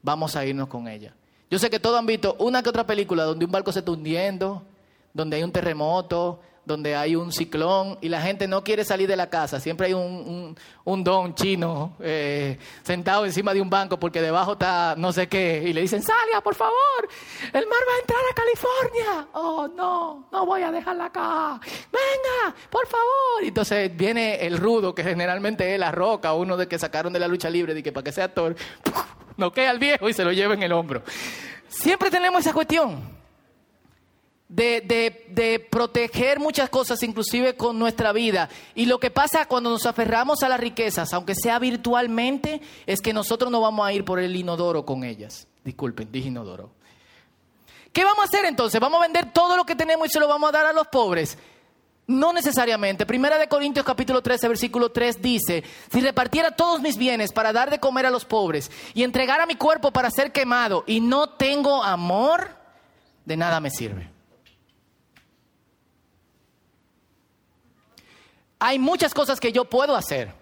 vamos 0.03 0.37
a 0.37 0.45
irnos 0.45 0.69
con 0.69 0.87
ellas. 0.87 1.15
Yo 1.51 1.59
sé 1.59 1.71
que 1.71 1.81
todos 1.81 1.99
han 1.99 2.07
visto 2.07 2.37
una 2.39 2.63
que 2.63 2.69
otra 2.69 2.87
película 2.87 3.25
donde 3.25 3.45
un 3.45 3.51
barco 3.51 3.73
se 3.73 3.81
está 3.81 3.91
hundiendo, 3.91 4.63
donde 5.13 5.37
hay 5.37 5.43
un 5.43 5.53
terremoto, 5.53 6.41
donde 6.65 6.95
hay 6.95 7.17
un 7.17 7.33
ciclón 7.33 7.99
y 8.01 8.09
la 8.09 8.21
gente 8.21 8.47
no 8.47 8.63
quiere 8.63 8.85
salir 8.85 9.09
de 9.09 9.17
la 9.17 9.29
casa. 9.29 9.61
Siempre 9.61 9.89
hay 9.89 9.95
un, 9.95 10.55
don 10.85 11.35
chino 11.35 11.97
eh, 12.01 12.59
sentado 12.83 13.25
encima 13.25 13.55
de 13.55 13.61
un 13.61 13.71
banco 13.71 13.99
porque 13.99 14.21
debajo 14.21 14.53
está 14.53 14.95
no 14.97 15.13
sé 15.13 15.29
qué. 15.29 15.63
Y 15.67 15.73
le 15.73 15.81
dicen, 15.81 16.03
salga, 16.03 16.41
por 16.43 16.55
favor, 16.55 17.09
el 17.53 17.67
mar 17.67 17.79
va 17.89 17.95
a 17.95 18.01
entrar 18.01 18.21
a 18.31 18.35
California. 18.35 19.29
Oh, 19.33 19.69
no, 19.69 20.29
no 20.31 20.47
voy 20.47 20.63
a 20.63 20.71
dejarla 20.71 21.07
acá. 21.07 21.61
Venga, 21.91 22.55
por 22.71 22.87
favor. 22.87 23.43
Y 23.43 23.49
entonces 23.49 23.97
viene 23.97 24.47
el 24.47 24.59
rudo, 24.59 24.95
que 24.95 25.03
generalmente 25.03 25.75
es 25.75 25.81
la 25.81 25.91
roca, 25.91 26.35
uno 26.35 26.57
de 26.57 26.69
que 26.69 26.79
sacaron 26.79 27.13
de 27.13 27.21
la 27.21 27.29
lucha 27.29 27.51
libre, 27.51 27.75
de 27.75 27.83
que 27.83 27.93
para 27.93 28.05
que 28.05 28.13
sea 28.13 28.27
actor, 28.27 28.55
no 29.37 29.53
queda 29.53 29.71
al 29.71 29.79
viejo 29.79 30.09
y 30.09 30.13
se 30.13 30.25
lo 30.25 30.33
lleva 30.33 30.55
en 30.55 30.63
el 30.63 30.73
hombro. 30.73 31.03
Siempre 31.69 32.11
tenemos 32.11 32.41
esa 32.41 32.53
cuestión 32.53 33.20
de, 34.51 35.69
proteger 35.71 36.41
muchas 36.41 36.69
cosas, 36.69 37.03
inclusive 37.03 37.57
con 37.57 37.79
nuestra 37.79 38.13
vida. 38.13 38.49
Y 38.75 38.87
lo 38.87 38.99
que 38.99 39.11
pasa 39.11 39.47
cuando 39.47 39.71
nos 39.71 39.87
aferramos 39.87 40.43
a 40.43 40.49
las 40.49 40.61
riquezas, 40.61 41.13
aunque 41.13 41.35
sea 41.35 41.59
virtualmente, 41.59 42.61
es 42.87 43.01
que 43.01 43.13
nosotros 43.13 43.51
no 43.51 43.61
vamos 43.61 43.87
a 43.87 43.93
ir 43.93 44.05
por 44.05 44.19
el 44.19 44.35
inodoro 44.35 44.85
con 44.85 45.05
ellas. 45.05 45.47
Disculpen, 45.65 46.11
dije 46.11 46.29
inodoro. 46.29 46.71
¿Qué 47.93 48.05
vamos 48.05 48.21
a 48.21 48.29
hacer 48.29 48.45
entonces? 48.45 48.81
¿Vamos 48.81 48.99
a 49.01 49.03
vender 49.03 49.33
todo 49.33 49.57
lo 49.57 49.65
que 49.65 49.75
tenemos 49.75 50.07
y 50.09 50.11
se 50.11 50.21
lo 50.21 50.29
vamos 50.29 50.49
a 50.49 50.53
dar 50.53 50.67
a 50.67 50.73
los 50.73 50.87
pobres? 50.89 51.39
No 52.07 52.33
necesariamente. 52.33 53.07
Primera 53.07 53.39
de 53.39 53.49
Corintios 53.49 53.85
capítulo 53.85 54.23
13, 54.23 54.49
versículo 54.49 54.91
3 54.91 55.23
dice, 55.23 55.65
si 55.93 56.01
repartiera 56.01 56.53
todos 56.53 56.81
mis 56.81 56.97
bienes 56.97 57.33
para 57.33 57.53
dar 57.53 57.71
de 57.71 57.79
comer 57.79 58.07
a 58.07 58.11
los 58.11 58.25
pobres 58.25 58.71
y 58.95 59.03
entregara 59.05 59.47
mi 59.47 59.55
cuerpo 59.55 59.93
para 59.93 60.11
ser 60.11 60.33
quemado 60.33 60.85
y 60.87 61.01
no 61.01 61.31
tengo 61.31 61.83
amor, 61.83 62.57
de 63.25 63.37
nada 63.37 63.61
me 63.61 63.71
sirve. 63.71 64.10
Hay 68.61 68.79
muchas 68.79 69.15
cosas 69.15 69.41
que 69.41 69.53
yo 69.53 69.65
puedo 69.65 69.97
hacer 69.97 70.33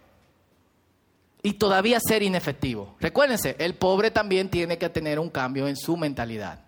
y 1.43 1.55
todavía 1.55 2.01
ser 2.01 2.23
inefectivo. 2.23 2.97
Recuérdense, 3.01 3.57
el 3.59 3.75
pobre 3.75 4.11
también 4.11 4.51
tiene 4.51 4.77
que 4.77 4.89
tener 4.89 5.19
un 5.19 5.31
cambio 5.31 5.69
en 5.69 5.77
su 5.77 5.97
mentalidad. 5.97 6.61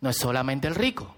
No 0.00 0.10
es 0.10 0.16
solamente 0.18 0.66
el 0.66 0.74
rico. 0.74 1.14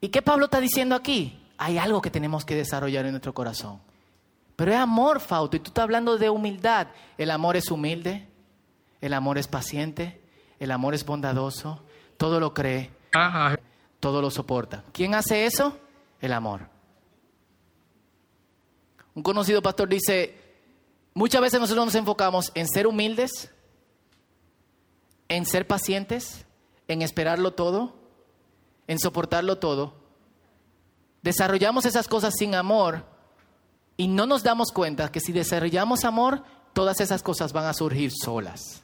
¿Y 0.00 0.08
qué 0.08 0.22
Pablo 0.22 0.46
está 0.46 0.60
diciendo 0.60 0.94
aquí? 0.94 1.40
Hay 1.58 1.78
algo 1.78 2.00
que 2.00 2.10
tenemos 2.10 2.44
que 2.44 2.54
desarrollar 2.54 3.04
en 3.04 3.12
nuestro 3.12 3.34
corazón. 3.34 3.80
Pero 4.54 4.70
es 4.72 4.78
amor, 4.78 5.18
Fauto, 5.18 5.56
y 5.56 5.60
tú 5.60 5.70
estás 5.70 5.82
hablando 5.82 6.16
de 6.16 6.30
humildad. 6.30 6.88
El 7.18 7.30
amor 7.30 7.56
es 7.56 7.70
humilde, 7.70 8.28
el 9.00 9.14
amor 9.14 9.36
es 9.36 9.48
paciente, 9.48 10.20
el 10.60 10.70
amor 10.70 10.94
es 10.94 11.04
bondadoso, 11.04 11.82
todo 12.16 12.38
lo 12.38 12.54
cree, 12.54 12.90
todo 14.04 14.20
lo 14.20 14.30
soporta. 14.30 14.84
¿Quién 14.92 15.14
hace 15.14 15.46
eso? 15.46 15.78
El 16.20 16.34
amor. 16.34 16.68
Un 19.14 19.22
conocido 19.22 19.62
pastor 19.62 19.88
dice, 19.88 20.38
muchas 21.14 21.40
veces 21.40 21.58
nosotros 21.58 21.86
nos 21.86 21.94
enfocamos 21.94 22.52
en 22.54 22.68
ser 22.68 22.86
humildes, 22.86 23.50
en 25.28 25.46
ser 25.46 25.66
pacientes, 25.66 26.44
en 26.86 27.00
esperarlo 27.00 27.54
todo, 27.54 27.94
en 28.88 28.98
soportarlo 28.98 29.56
todo. 29.56 29.94
Desarrollamos 31.22 31.86
esas 31.86 32.06
cosas 32.06 32.34
sin 32.36 32.54
amor 32.54 33.06
y 33.96 34.08
no 34.08 34.26
nos 34.26 34.42
damos 34.42 34.70
cuenta 34.70 35.10
que 35.10 35.20
si 35.20 35.32
desarrollamos 35.32 36.04
amor, 36.04 36.44
todas 36.74 37.00
esas 37.00 37.22
cosas 37.22 37.54
van 37.54 37.64
a 37.64 37.72
surgir 37.72 38.12
solas. 38.12 38.83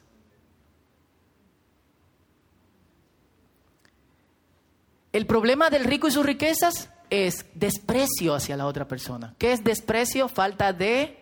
El 5.11 5.25
problema 5.25 5.69
del 5.69 5.83
rico 5.83 6.07
y 6.07 6.11
sus 6.11 6.25
riquezas 6.25 6.89
es 7.09 7.45
desprecio 7.53 8.33
hacia 8.33 8.55
la 8.55 8.65
otra 8.65 8.87
persona. 8.87 9.35
¿Qué 9.37 9.51
es 9.51 9.63
desprecio? 9.63 10.29
Falta 10.29 10.71
de 10.71 11.17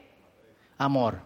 amor. 0.77 1.21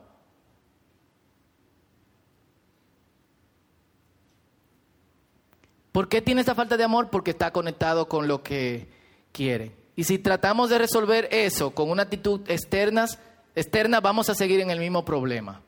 ¿Por 5.91 6.09
qué 6.09 6.21
tiene 6.21 6.41
esta 6.41 6.55
falta 6.55 6.75
de 6.77 6.83
amor? 6.83 7.09
Porque 7.09 7.31
está 7.31 7.51
conectado 7.51 8.07
con 8.07 8.27
lo 8.27 8.41
que 8.41 8.87
quiere. 9.31 9.75
Y 9.95 10.05
si 10.05 10.17
tratamos 10.17 10.69
de 10.69 10.79
resolver 10.79 11.27
eso 11.31 11.71
con 11.71 11.91
una 11.91 12.03
actitud 12.03 12.41
externa, 12.47 13.05
externa 13.53 13.99
vamos 13.99 14.29
a 14.29 14.35
seguir 14.35 14.61
en 14.61 14.71
el 14.71 14.79
mismo 14.79 15.05
problema. 15.05 15.61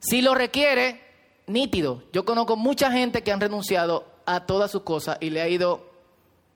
Si 0.00 0.20
lo 0.20 0.34
requiere, 0.34 1.00
nítido. 1.46 2.02
Yo 2.12 2.24
conozco 2.24 2.56
mucha 2.56 2.90
gente 2.90 3.22
que 3.22 3.30
han 3.30 3.40
renunciado 3.40 4.13
a 4.26 4.46
todas 4.46 4.70
sus 4.70 4.82
cosas 4.82 5.18
y 5.20 5.30
le 5.30 5.40
ha 5.40 5.48
ido 5.48 5.90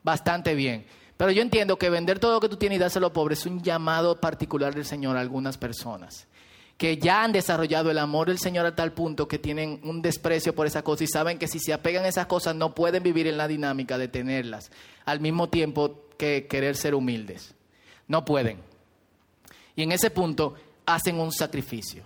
bastante 0.02 0.54
bien. 0.54 0.86
Pero 1.16 1.30
yo 1.30 1.42
entiendo 1.42 1.78
que 1.78 1.90
vender 1.90 2.18
todo 2.18 2.32
lo 2.34 2.40
que 2.40 2.48
tú 2.48 2.56
tienes 2.56 2.76
y 2.76 2.80
dárselo 2.80 3.06
a 3.06 3.08
los 3.08 3.14
pobres 3.14 3.40
es 3.40 3.46
un 3.46 3.62
llamado 3.62 4.20
particular 4.20 4.74
del 4.74 4.84
Señor 4.84 5.16
a 5.16 5.20
algunas 5.20 5.58
personas 5.58 6.28
que 6.78 6.96
ya 6.96 7.24
han 7.24 7.32
desarrollado 7.32 7.90
el 7.90 7.98
amor 7.98 8.28
del 8.28 8.38
Señor 8.38 8.64
a 8.64 8.76
tal 8.76 8.92
punto 8.92 9.26
que 9.26 9.40
tienen 9.40 9.80
un 9.82 10.00
desprecio 10.00 10.54
por 10.54 10.64
esa 10.64 10.82
cosa 10.82 11.02
y 11.02 11.08
saben 11.08 11.36
que 11.36 11.48
si 11.48 11.58
se 11.58 11.72
apegan 11.72 12.04
a 12.04 12.08
esas 12.08 12.26
cosas 12.26 12.54
no 12.54 12.72
pueden 12.72 13.02
vivir 13.02 13.26
en 13.26 13.36
la 13.36 13.48
dinámica 13.48 13.98
de 13.98 14.06
tenerlas, 14.06 14.70
al 15.04 15.18
mismo 15.18 15.48
tiempo 15.48 16.04
que 16.16 16.46
querer 16.46 16.76
ser 16.76 16.94
humildes. 16.94 17.52
No 18.06 18.24
pueden. 18.24 18.60
Y 19.74 19.82
en 19.82 19.90
ese 19.90 20.10
punto 20.10 20.54
hacen 20.86 21.18
un 21.18 21.32
sacrificio. 21.32 22.04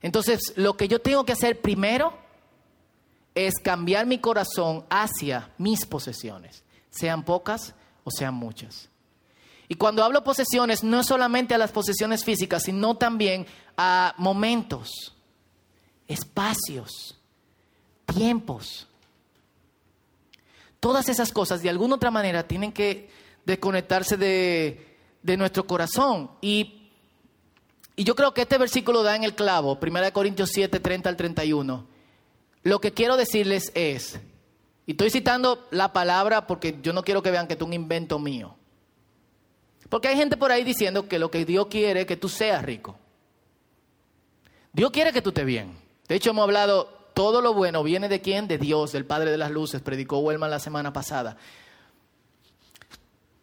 Entonces, 0.00 0.52
lo 0.56 0.76
que 0.76 0.86
yo 0.86 1.00
tengo 1.00 1.24
que 1.24 1.32
hacer 1.32 1.60
primero 1.60 2.16
es 3.34 3.54
cambiar 3.62 4.06
mi 4.06 4.18
corazón 4.18 4.84
hacia 4.90 5.50
mis 5.58 5.86
posesiones, 5.86 6.64
sean 6.90 7.24
pocas 7.24 7.74
o 8.04 8.10
sean 8.10 8.34
muchas. 8.34 8.88
Y 9.68 9.76
cuando 9.76 10.04
hablo 10.04 10.22
posesiones, 10.22 10.84
no 10.84 11.02
solamente 11.02 11.54
a 11.54 11.58
las 11.58 11.72
posesiones 11.72 12.24
físicas, 12.24 12.64
sino 12.64 12.96
también 12.96 13.46
a 13.76 14.14
momentos, 14.18 15.14
espacios, 16.06 17.18
tiempos. 18.04 18.86
Todas 20.78 21.08
esas 21.08 21.32
cosas 21.32 21.62
de 21.62 21.70
alguna 21.70 21.94
otra 21.94 22.10
manera 22.10 22.46
tienen 22.46 22.72
que 22.72 23.08
desconectarse 23.46 24.16
de, 24.16 24.98
de 25.22 25.36
nuestro 25.36 25.66
corazón. 25.66 26.30
Y, 26.40 26.90
y, 27.96 28.04
yo 28.04 28.14
creo 28.14 28.34
que 28.34 28.42
este 28.42 28.58
versículo 28.58 29.02
da 29.02 29.16
en 29.16 29.24
el 29.24 29.34
clavo, 29.34 29.78
1 29.80 30.12
Corintios 30.12 30.50
7, 30.52 30.80
30 30.80 31.08
al 31.08 31.16
31. 31.16 31.91
Lo 32.62 32.80
que 32.80 32.92
quiero 32.92 33.16
decirles 33.16 33.72
es, 33.74 34.20
y 34.86 34.92
estoy 34.92 35.10
citando 35.10 35.66
la 35.70 35.92
palabra 35.92 36.46
porque 36.46 36.78
yo 36.82 36.92
no 36.92 37.02
quiero 37.02 37.22
que 37.22 37.30
vean 37.30 37.46
que 37.46 37.54
es 37.54 37.60
un 37.60 37.72
invento 37.72 38.18
mío. 38.18 38.54
Porque 39.88 40.08
hay 40.08 40.16
gente 40.16 40.36
por 40.36 40.50
ahí 40.50 40.64
diciendo 40.64 41.08
que 41.08 41.18
lo 41.18 41.30
que 41.30 41.44
Dios 41.44 41.66
quiere 41.66 42.02
es 42.02 42.06
que 42.06 42.16
tú 42.16 42.28
seas 42.28 42.64
rico. 42.64 42.96
Dios 44.72 44.90
quiere 44.90 45.12
que 45.12 45.20
tú 45.20 45.30
estés 45.30 45.44
bien. 45.44 45.76
De 46.08 46.14
hecho, 46.14 46.30
hemos 46.30 46.44
hablado, 46.44 46.86
todo 47.14 47.42
lo 47.42 47.52
bueno 47.52 47.82
viene 47.82 48.08
de 48.08 48.20
quién? 48.20 48.48
De 48.48 48.58
Dios, 48.58 48.92
del 48.92 49.04
Padre 49.04 49.30
de 49.30 49.36
las 49.36 49.50
Luces, 49.50 49.82
predicó 49.82 50.18
Wellman 50.20 50.50
la 50.50 50.58
semana 50.58 50.92
pasada. 50.92 51.36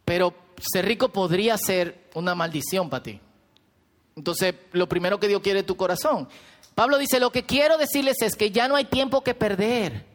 Pero 0.05 0.33
ser 0.59 0.85
rico 0.85 1.09
podría 1.09 1.57
ser 1.57 2.09
una 2.15 2.33
maldición 2.33 2.89
para 2.89 3.03
ti. 3.03 3.21
Entonces, 4.15 4.55
lo 4.71 4.89
primero 4.89 5.19
que 5.19 5.27
Dios 5.27 5.41
quiere 5.41 5.59
es 5.59 5.65
tu 5.65 5.77
corazón. 5.77 6.27
Pablo 6.79 6.97
dice, 6.97 7.19
lo 7.19 7.29
que 7.29 7.45
quiero 7.45 7.77
decirles 7.77 8.21
es 8.21 8.37
que 8.37 8.51
ya 8.51 8.69
no 8.69 8.77
hay 8.77 8.85
tiempo 8.85 9.21
que 9.21 9.35
perder. 9.35 10.05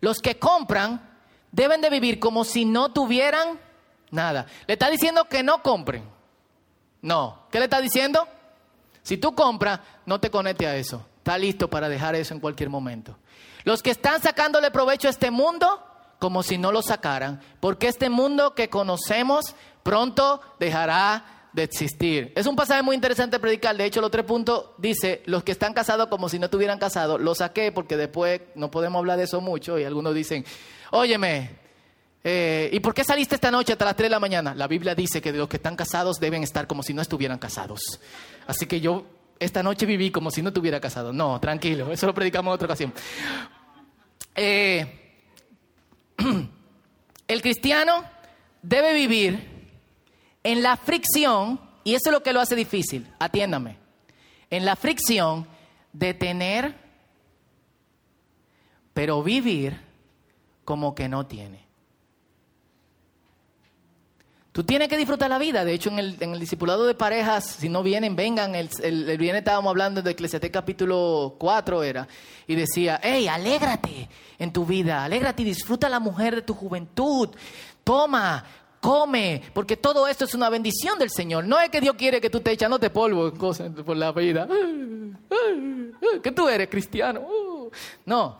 Los 0.00 0.20
que 0.20 0.38
compran 0.38 1.14
deben 1.52 1.82
de 1.82 1.90
vivir 1.90 2.18
como 2.18 2.44
si 2.44 2.64
no 2.64 2.90
tuvieran 2.90 3.60
nada. 4.10 4.46
Le 4.66 4.72
está 4.72 4.88
diciendo 4.88 5.26
que 5.26 5.42
no 5.42 5.62
compren. 5.62 6.08
No. 7.02 7.42
¿Qué 7.50 7.58
le 7.58 7.64
está 7.64 7.82
diciendo? 7.82 8.26
Si 9.02 9.18
tú 9.18 9.34
compras, 9.34 9.80
no 10.06 10.18
te 10.18 10.30
conectes 10.30 10.66
a 10.66 10.76
eso. 10.76 11.06
Está 11.18 11.36
listo 11.36 11.68
para 11.68 11.86
dejar 11.86 12.14
eso 12.14 12.32
en 12.32 12.40
cualquier 12.40 12.70
momento. 12.70 13.18
Los 13.64 13.82
que 13.82 13.90
están 13.90 14.22
sacándole 14.22 14.70
provecho 14.70 15.08
a 15.08 15.10
este 15.10 15.30
mundo, 15.30 15.84
como 16.18 16.42
si 16.42 16.56
no 16.56 16.72
lo 16.72 16.80
sacaran, 16.80 17.42
porque 17.60 17.88
este 17.88 18.08
mundo 18.08 18.54
que 18.54 18.70
conocemos 18.70 19.54
pronto 19.82 20.40
dejará 20.58 21.35
de 21.56 21.62
existir. 21.62 22.32
Es 22.36 22.46
un 22.46 22.54
pasaje 22.54 22.82
muy 22.82 22.94
interesante 22.94 23.38
predicar. 23.38 23.74
De 23.74 23.86
hecho, 23.86 24.02
los 24.02 24.10
tres 24.10 24.26
puntos 24.26 24.66
dice, 24.76 25.22
los 25.24 25.42
que 25.42 25.52
están 25.52 25.72
casados 25.72 26.08
como 26.08 26.28
si 26.28 26.38
no 26.38 26.44
estuvieran 26.44 26.78
casados, 26.78 27.18
lo 27.18 27.34
saqué 27.34 27.72
porque 27.72 27.96
después 27.96 28.42
no 28.54 28.70
podemos 28.70 29.00
hablar 29.00 29.16
de 29.16 29.24
eso 29.24 29.40
mucho 29.40 29.78
y 29.78 29.84
algunos 29.84 30.14
dicen, 30.14 30.44
óyeme, 30.90 31.50
eh, 32.22 32.68
¿y 32.70 32.80
por 32.80 32.92
qué 32.92 33.04
saliste 33.04 33.36
esta 33.36 33.50
noche 33.50 33.72
hasta 33.72 33.86
las 33.86 33.96
3 33.96 34.04
de 34.04 34.10
la 34.10 34.20
mañana? 34.20 34.54
La 34.54 34.68
Biblia 34.68 34.94
dice 34.94 35.22
que 35.22 35.32
los 35.32 35.48
que 35.48 35.56
están 35.56 35.76
casados 35.76 36.20
deben 36.20 36.42
estar 36.42 36.66
como 36.66 36.82
si 36.82 36.92
no 36.92 37.00
estuvieran 37.00 37.38
casados. 37.38 37.80
Así 38.46 38.66
que 38.66 38.78
yo 38.82 39.06
esta 39.38 39.62
noche 39.62 39.86
viví 39.86 40.10
como 40.10 40.30
si 40.30 40.42
no 40.42 40.48
estuviera 40.48 40.78
casado. 40.78 41.10
No, 41.10 41.40
tranquilo, 41.40 41.90
eso 41.90 42.06
lo 42.06 42.12
predicamos 42.12 42.50
en 42.50 42.54
otra 42.54 42.66
ocasión. 42.66 42.92
Eh, 44.34 45.16
el 47.28 47.40
cristiano 47.40 48.04
debe 48.60 48.92
vivir 48.92 49.55
en 50.46 50.62
la 50.62 50.76
fricción, 50.76 51.58
y 51.82 51.96
eso 51.96 52.10
es 52.10 52.12
lo 52.12 52.22
que 52.22 52.32
lo 52.32 52.40
hace 52.40 52.54
difícil, 52.54 53.04
atiéndame, 53.18 53.78
en 54.48 54.64
la 54.64 54.76
fricción 54.76 55.44
de 55.92 56.14
tener, 56.14 56.72
pero 58.94 59.24
vivir 59.24 59.80
como 60.64 60.94
que 60.94 61.08
no 61.08 61.26
tiene. 61.26 61.66
Tú 64.52 64.62
tienes 64.62 64.88
que 64.88 64.96
disfrutar 64.96 65.28
la 65.28 65.38
vida. 65.38 65.64
De 65.64 65.74
hecho, 65.74 65.90
en 65.90 65.98
el, 65.98 66.16
en 66.20 66.38
discipulado 66.38 66.86
de 66.86 66.94
parejas, 66.94 67.44
si 67.44 67.68
no 67.68 67.82
vienen, 67.82 68.14
vengan. 68.14 68.54
El, 68.54 68.70
el, 68.84 69.10
el 69.10 69.18
viernes 69.18 69.40
estábamos 69.40 69.70
hablando 69.70 70.00
de 70.00 70.12
Eclesiastés 70.12 70.52
capítulo 70.52 71.34
4 71.38 71.82
era. 71.82 72.06
Y 72.46 72.54
decía, 72.54 73.00
hey, 73.02 73.26
alégrate 73.26 74.08
en 74.38 74.52
tu 74.52 74.64
vida. 74.64 75.04
Alégrate 75.04 75.42
y 75.42 75.46
disfruta 75.46 75.88
la 75.88 75.98
mujer 75.98 76.36
de 76.36 76.42
tu 76.42 76.54
juventud. 76.54 77.30
Toma, 77.84 78.44
come, 78.86 79.42
porque 79.52 79.76
todo 79.76 80.06
esto 80.06 80.26
es 80.26 80.34
una 80.34 80.48
bendición 80.48 80.96
del 80.96 81.10
Señor. 81.10 81.44
No 81.44 81.58
es 81.58 81.70
que 81.70 81.80
Dios 81.80 81.96
quiere 81.96 82.20
que 82.20 82.30
tú 82.30 82.38
te 82.40 82.52
echándote 82.52 82.88
polvo 82.88 83.32
cosas 83.38 83.72
por 83.84 83.96
la 83.96 84.12
vida. 84.12 84.46
Que 86.22 86.30
tú 86.30 86.48
eres 86.48 86.68
cristiano. 86.68 87.26
No. 88.04 88.38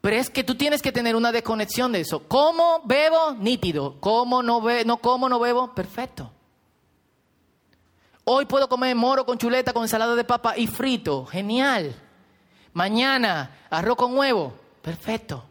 Pero 0.00 0.16
es 0.16 0.30
que 0.30 0.44
tú 0.44 0.54
tienes 0.54 0.80
que 0.82 0.92
tener 0.92 1.16
una 1.16 1.32
desconexión 1.32 1.90
de 1.92 2.00
eso. 2.00 2.22
¿Cómo 2.28 2.82
bebo? 2.84 3.32
Nítido. 3.38 3.96
¿Cómo 4.00 4.42
no, 4.42 4.60
be 4.60 4.84
no 4.84 4.98
como, 4.98 5.28
no 5.28 5.40
bebo? 5.40 5.74
Perfecto. 5.74 6.30
Hoy 8.24 8.46
puedo 8.46 8.68
comer 8.68 8.94
moro 8.94 9.24
con 9.24 9.38
chuleta, 9.38 9.72
con 9.72 9.82
ensalada 9.82 10.14
de 10.14 10.24
papa 10.24 10.56
y 10.56 10.66
frito. 10.66 11.26
Genial. 11.26 11.94
Mañana, 12.74 13.58
arroz 13.70 13.96
con 13.96 14.16
huevo. 14.16 14.52
Perfecto. 14.82 15.44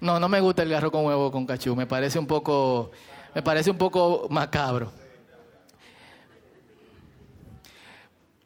No, 0.00 0.18
no 0.18 0.28
me 0.28 0.40
gusta 0.40 0.62
el 0.62 0.74
arroz 0.74 0.90
con 0.90 1.04
huevo 1.04 1.30
con 1.30 1.46
cachú. 1.46 1.76
Me 1.76 1.86
parece 1.86 2.18
un 2.18 2.26
poco, 2.26 2.90
me 3.34 3.42
parece 3.42 3.70
un 3.70 3.78
poco 3.78 4.26
macabro. 4.30 4.90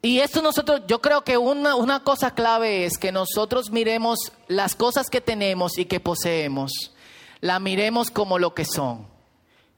Y 0.01 0.19
esto 0.19 0.41
nosotros, 0.41 0.81
yo 0.87 1.01
creo 1.01 1.23
que 1.23 1.35
una, 1.35 1.75
una 1.75 2.03
cosa 2.03 2.35
clave 2.35 2.85
es 2.85 2.99
que 2.99 3.11
nosotros 3.11 3.71
miremos 3.71 4.31
las 4.47 4.75
cosas 4.75 5.07
que 5.09 5.19
tenemos 5.19 5.79
y 5.79 5.85
que 5.85 5.99
poseemos, 5.99 6.93
la 7.41 7.59
miremos 7.59 8.11
como 8.11 8.37
lo 8.37 8.53
que 8.53 8.65
son. 8.65 9.07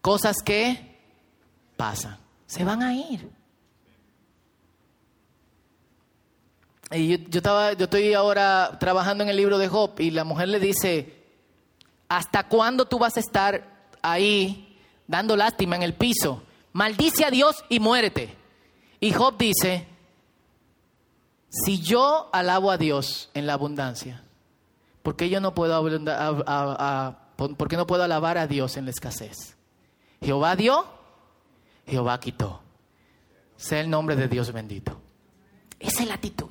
Cosas 0.02 0.38
que 0.44 1.00
pasan, 1.78 2.18
se 2.46 2.66
van 2.66 2.84
a 2.84 2.94
ir. 2.94 3.30
Y 6.92 7.08
yo, 7.08 7.18
yo, 7.30 7.38
estaba, 7.38 7.72
yo 7.74 7.86
estoy 7.86 8.14
ahora 8.14 8.78
trabajando 8.82 9.24
en 9.24 9.30
el 9.30 9.38
libro 9.38 9.58
de 9.58 9.70
Job 9.70 9.92
y 10.00 10.12
la 10.12 10.26
mujer 10.26 10.50
le 10.50 10.60
dice, 10.60 11.17
¿hasta 12.10 12.48
cuándo 12.48 12.86
tú 12.86 13.00
vas 13.00 13.18
a 13.18 13.20
estar 13.20 13.90
ahí 14.02 14.80
dando 15.08 15.36
lástima 15.36 15.76
en 15.76 15.84
el 15.84 15.94
piso? 15.94 16.44
Maldice 16.74 17.26
a 17.26 17.32
Dios 17.32 17.64
y 17.70 17.80
muérete. 17.80 18.36
Y 19.00 19.12
Job 19.14 19.38
dice, 19.38 19.88
si 21.50 21.82
yo 21.82 22.30
alabo 22.34 22.72
a 22.72 22.78
Dios 22.78 23.30
en 23.34 23.48
la 23.48 23.54
abundancia, 23.54 24.24
¿por 25.04 25.16
qué 25.16 25.30
yo 25.30 25.40
no 25.40 25.54
puedo, 25.54 25.82
¿por 27.36 27.68
qué 27.68 27.78
no 27.78 27.88
puedo 27.88 28.04
alabar 28.04 28.38
a 28.38 28.48
Dios 28.48 28.78
en 28.78 28.86
la 28.86 28.92
escasez? 28.92 29.56
Jehová 30.22 30.56
dio, 30.56 30.86
Jehová 31.86 32.20
quitó. 32.20 32.62
Sea 33.56 33.82
el 33.82 33.90
nombre 33.90 34.16
de 34.16 34.28
Dios 34.28 34.52
bendito. 34.52 35.02
Esa 35.80 36.02
es 36.04 36.08
la 36.08 36.16
actitud. 36.16 36.50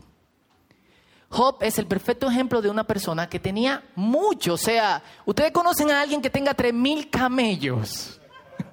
Job 1.37 1.59
es 1.61 1.79
el 1.79 1.87
perfecto 1.87 2.31
ejemplo 2.31 2.63
de 2.63 2.71
una 2.71 2.85
persona 2.85 3.29
que 3.29 3.39
tenía 3.39 3.83
mucho. 3.95 4.55
O 4.55 4.57
sea, 4.57 5.03
ustedes 5.27 5.53
conocen 5.53 5.91
a 5.91 6.01
alguien 6.01 6.23
que 6.23 6.31
tenga 6.31 6.55
tres 6.55 6.73
mil 6.73 7.11
camellos. 7.11 8.21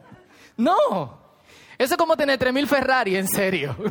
No, 0.56 1.18
eso 1.80 1.96
es 1.96 1.98
como 1.98 2.16
tener 2.16 2.38
tres 2.38 2.54
mil 2.54 2.68
Ferrari, 2.68 3.16
en 3.16 3.28
serio. 3.28 3.76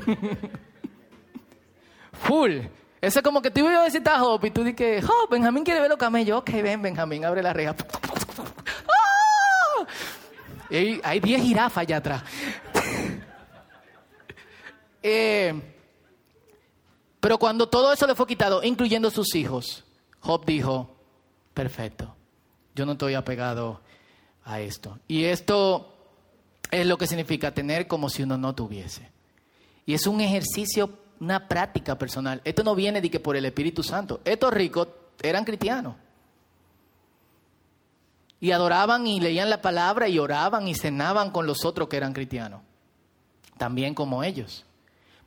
Full. 2.12 2.58
Eso 3.00 3.18
es 3.18 3.22
como 3.24 3.42
que 3.42 3.50
tú 3.50 3.58
ibas 3.58 3.78
a 3.78 3.84
visitar 3.84 4.14
a 4.14 4.20
Job 4.20 4.44
y 4.44 4.52
tú 4.52 4.62
dices, 4.62 5.04
Job, 5.04 5.28
Benjamín 5.28 5.64
quiere 5.64 5.80
ver 5.80 5.90
los 5.90 5.98
camellos. 5.98 6.38
Ok, 6.38 6.50
ven, 6.62 6.80
Benjamín, 6.80 7.24
abre 7.24 7.42
la 7.42 7.52
reja. 7.52 7.74
¡Ah! 8.88 9.86
Hay 10.70 11.18
10 11.18 11.42
jirafas 11.42 11.78
allá 11.78 11.96
atrás. 11.96 12.22
Eh, 15.02 15.52
pero 17.22 17.38
cuando 17.38 17.68
todo 17.68 17.92
eso 17.92 18.04
le 18.08 18.16
fue 18.16 18.26
quitado, 18.26 18.64
incluyendo 18.64 19.08
sus 19.08 19.36
hijos, 19.36 19.84
Job 20.18 20.44
dijo, 20.44 20.90
perfecto, 21.54 22.16
yo 22.74 22.84
no 22.84 22.92
estoy 22.92 23.14
apegado 23.14 23.80
a 24.44 24.58
esto. 24.58 24.98
Y 25.06 25.26
esto 25.26 25.94
es 26.72 26.84
lo 26.84 26.98
que 26.98 27.06
significa 27.06 27.54
tener 27.54 27.86
como 27.86 28.08
si 28.08 28.24
uno 28.24 28.36
no 28.36 28.56
tuviese. 28.56 29.08
Y 29.86 29.94
es 29.94 30.08
un 30.08 30.20
ejercicio 30.20 30.98
una 31.20 31.46
práctica 31.46 31.96
personal. 31.96 32.40
Esto 32.44 32.64
no 32.64 32.74
viene 32.74 33.00
de 33.00 33.08
que 33.08 33.20
por 33.20 33.36
el 33.36 33.44
Espíritu 33.44 33.84
Santo. 33.84 34.20
Estos 34.24 34.52
ricos 34.52 34.88
eran 35.22 35.44
cristianos. 35.44 35.94
Y 38.40 38.50
adoraban 38.50 39.06
y 39.06 39.20
leían 39.20 39.48
la 39.48 39.62
palabra 39.62 40.08
y 40.08 40.18
oraban 40.18 40.66
y 40.66 40.74
cenaban 40.74 41.30
con 41.30 41.46
los 41.46 41.64
otros 41.64 41.86
que 41.86 41.98
eran 41.98 42.14
cristianos. 42.14 42.62
También 43.58 43.94
como 43.94 44.24
ellos. 44.24 44.66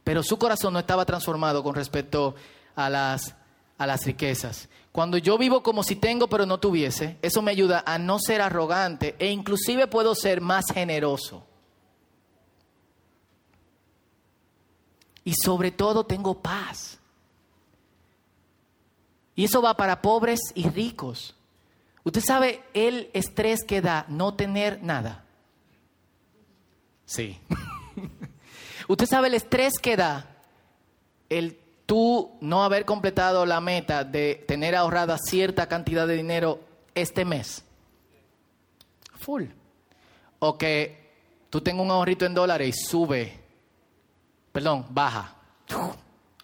Pero 0.06 0.24
su 0.24 0.38
corazón 0.38 0.72
no 0.72 0.80
estaba 0.80 1.04
transformado 1.04 1.62
con 1.62 1.76
respecto 1.76 2.36
a 2.78 2.90
las, 2.90 3.36
a 3.78 3.86
las 3.86 4.06
riquezas. 4.06 4.70
Cuando 4.94 5.18
yo 5.18 5.38
vivo 5.38 5.62
como 5.62 5.84
si 5.84 5.98
tengo 5.98 6.30
pero 6.30 6.46
no 6.46 6.62
tuviese, 6.62 7.18
eso 7.22 7.42
me 7.42 7.52
ayuda 7.52 7.84
a 7.86 7.98
no 7.98 8.20
ser 8.20 8.42
arrogante 8.42 9.18
e 9.20 9.32
inclusive 9.32 9.88
puedo 9.88 10.16
ser 10.16 10.40
más 10.40 10.64
generoso. 10.74 11.44
y 15.26 15.34
sobre 15.34 15.72
todo 15.72 16.06
tengo 16.06 16.42
paz. 16.42 17.00
Y 19.36 19.44
eso 19.44 19.62
va 19.62 19.76
para 19.76 20.02
pobres 20.02 20.40
y 20.54 20.70
ricos. 20.70 21.36
Usted 22.06 22.22
sabe 22.22 22.64
el 22.74 23.10
estrés 23.12 23.66
que 23.66 23.82
da 23.82 24.06
no 24.08 24.36
tener 24.36 24.82
nada. 24.82 25.26
Sí. 27.06 27.38
Usted 28.88 29.06
sabe 29.06 29.28
el 29.28 29.34
estrés 29.34 29.74
que 29.82 29.98
da 29.98 30.38
el 31.30 31.60
tú 31.86 32.38
no 32.42 32.64
haber 32.64 32.86
completado 32.86 33.46
la 33.46 33.62
meta 33.62 34.04
de 34.04 34.44
tener 34.48 34.76
ahorrada 34.76 35.18
cierta 35.18 35.68
cantidad 35.68 36.08
de 36.08 36.16
dinero 36.16 36.60
este 36.94 37.26
mes. 37.26 37.64
Full. 39.18 39.46
O 40.40 40.58
que 40.58 41.12
tú 41.50 41.62
tengas 41.62 41.86
un 41.86 41.92
ahorrito 41.92 42.26
en 42.26 42.34
dólares 42.34 42.70
y 42.70 42.86
sube 42.86 43.46
Perdón, 44.56 44.86
baja. 44.90 45.36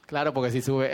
Claro, 0.06 0.34
porque 0.34 0.52
si 0.52 0.62
sube. 0.62 0.92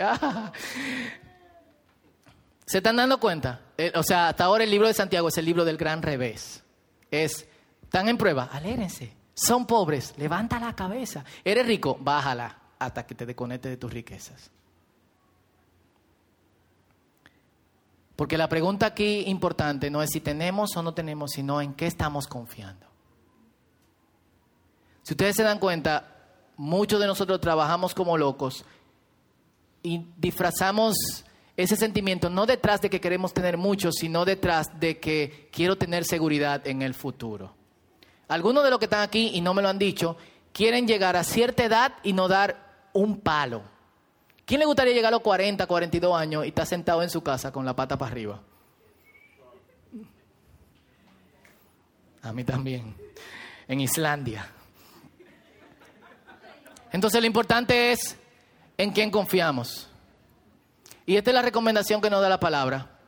¿Se 2.64 2.78
están 2.78 2.94
dando 2.94 3.18
cuenta? 3.18 3.60
O 3.96 4.04
sea, 4.04 4.28
hasta 4.28 4.44
ahora 4.44 4.62
el 4.62 4.70
libro 4.70 4.86
de 4.86 4.94
Santiago 4.94 5.26
es 5.26 5.36
el 5.36 5.44
libro 5.44 5.64
del 5.64 5.76
gran 5.76 6.00
revés. 6.00 6.62
Es, 7.10 7.48
están 7.82 8.08
en 8.08 8.18
prueba, 8.18 8.44
alérense. 8.52 9.17
Son 9.38 9.66
pobres, 9.66 10.14
levanta 10.16 10.58
la 10.58 10.74
cabeza. 10.74 11.24
Eres 11.44 11.64
rico, 11.64 11.96
bájala 12.00 12.58
hasta 12.76 13.06
que 13.06 13.14
te 13.14 13.24
desconectes 13.24 13.70
de 13.70 13.76
tus 13.76 13.92
riquezas. 13.92 14.50
Porque 18.16 18.36
la 18.36 18.48
pregunta 18.48 18.86
aquí 18.86 19.20
importante 19.28 19.90
no 19.90 20.02
es 20.02 20.10
si 20.10 20.18
tenemos 20.18 20.76
o 20.76 20.82
no 20.82 20.92
tenemos, 20.92 21.30
sino 21.30 21.60
en 21.60 21.74
qué 21.74 21.86
estamos 21.86 22.26
confiando. 22.26 22.84
Si 25.04 25.12
ustedes 25.12 25.36
se 25.36 25.44
dan 25.44 25.60
cuenta, 25.60 26.16
muchos 26.56 26.98
de 26.98 27.06
nosotros 27.06 27.40
trabajamos 27.40 27.94
como 27.94 28.18
locos 28.18 28.64
y 29.84 30.04
disfrazamos 30.16 30.96
ese 31.56 31.76
sentimiento 31.76 32.28
no 32.28 32.44
detrás 32.44 32.80
de 32.80 32.90
que 32.90 33.00
queremos 33.00 33.32
tener 33.32 33.56
mucho, 33.56 33.92
sino 33.92 34.24
detrás 34.24 34.66
de 34.80 34.98
que 34.98 35.48
quiero 35.52 35.78
tener 35.78 36.04
seguridad 36.04 36.66
en 36.66 36.82
el 36.82 36.94
futuro. 36.94 37.57
Algunos 38.28 38.62
de 38.62 38.70
los 38.70 38.78
que 38.78 38.84
están 38.84 39.00
aquí 39.00 39.30
y 39.34 39.40
no 39.40 39.54
me 39.54 39.62
lo 39.62 39.68
han 39.68 39.78
dicho, 39.78 40.16
quieren 40.52 40.86
llegar 40.86 41.16
a 41.16 41.24
cierta 41.24 41.64
edad 41.64 41.94
y 42.02 42.12
no 42.12 42.28
dar 42.28 42.88
un 42.92 43.20
palo. 43.20 43.62
¿Quién 44.44 44.60
le 44.60 44.66
gustaría 44.66 44.94
llegar 44.94 45.08
a 45.08 45.16
los 45.16 45.22
40, 45.22 45.66
42 45.66 46.18
años 46.18 46.44
y 46.44 46.48
está 46.48 46.64
sentado 46.64 47.02
en 47.02 47.10
su 47.10 47.22
casa 47.22 47.52
con 47.52 47.64
la 47.64 47.74
pata 47.74 47.98
para 47.98 48.10
arriba? 48.10 48.40
A 52.22 52.32
mí 52.32 52.44
también. 52.44 52.94
En 53.66 53.80
Islandia. 53.80 54.50
Entonces 56.92 57.20
lo 57.20 57.26
importante 57.26 57.92
es 57.92 58.16
en 58.76 58.92
quién 58.92 59.10
confiamos. 59.10 59.88
Y 61.04 61.16
esta 61.16 61.30
es 61.30 61.34
la 61.34 61.42
recomendación 61.42 62.00
que 62.00 62.10
nos 62.10 62.20
da 62.20 62.28
la 62.28 62.40
palabra. 62.40 62.98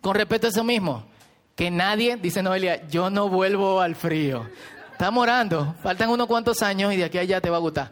Con 0.00 0.14
respecto 0.14 0.46
a 0.46 0.50
eso 0.50 0.64
mismo, 0.64 1.06
que 1.54 1.70
nadie, 1.70 2.16
dice 2.16 2.42
Noelia, 2.42 2.86
yo 2.88 3.10
no 3.10 3.28
vuelvo 3.28 3.80
al 3.80 3.94
frío. 3.94 4.48
Estamos 4.92 5.22
orando, 5.22 5.74
faltan 5.82 6.10
unos 6.10 6.26
cuantos 6.26 6.62
años 6.62 6.92
y 6.92 6.96
de 6.96 7.04
aquí 7.04 7.18
a 7.18 7.22
allá 7.22 7.40
te 7.40 7.50
va 7.50 7.56
a 7.56 7.60
gustar. 7.60 7.90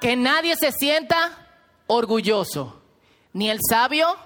Que 0.00 0.16
nadie 0.16 0.56
se 0.56 0.72
sienta 0.72 1.46
orgulloso, 1.86 2.80
ni 3.32 3.50
el 3.50 3.58
sabio 3.68 4.16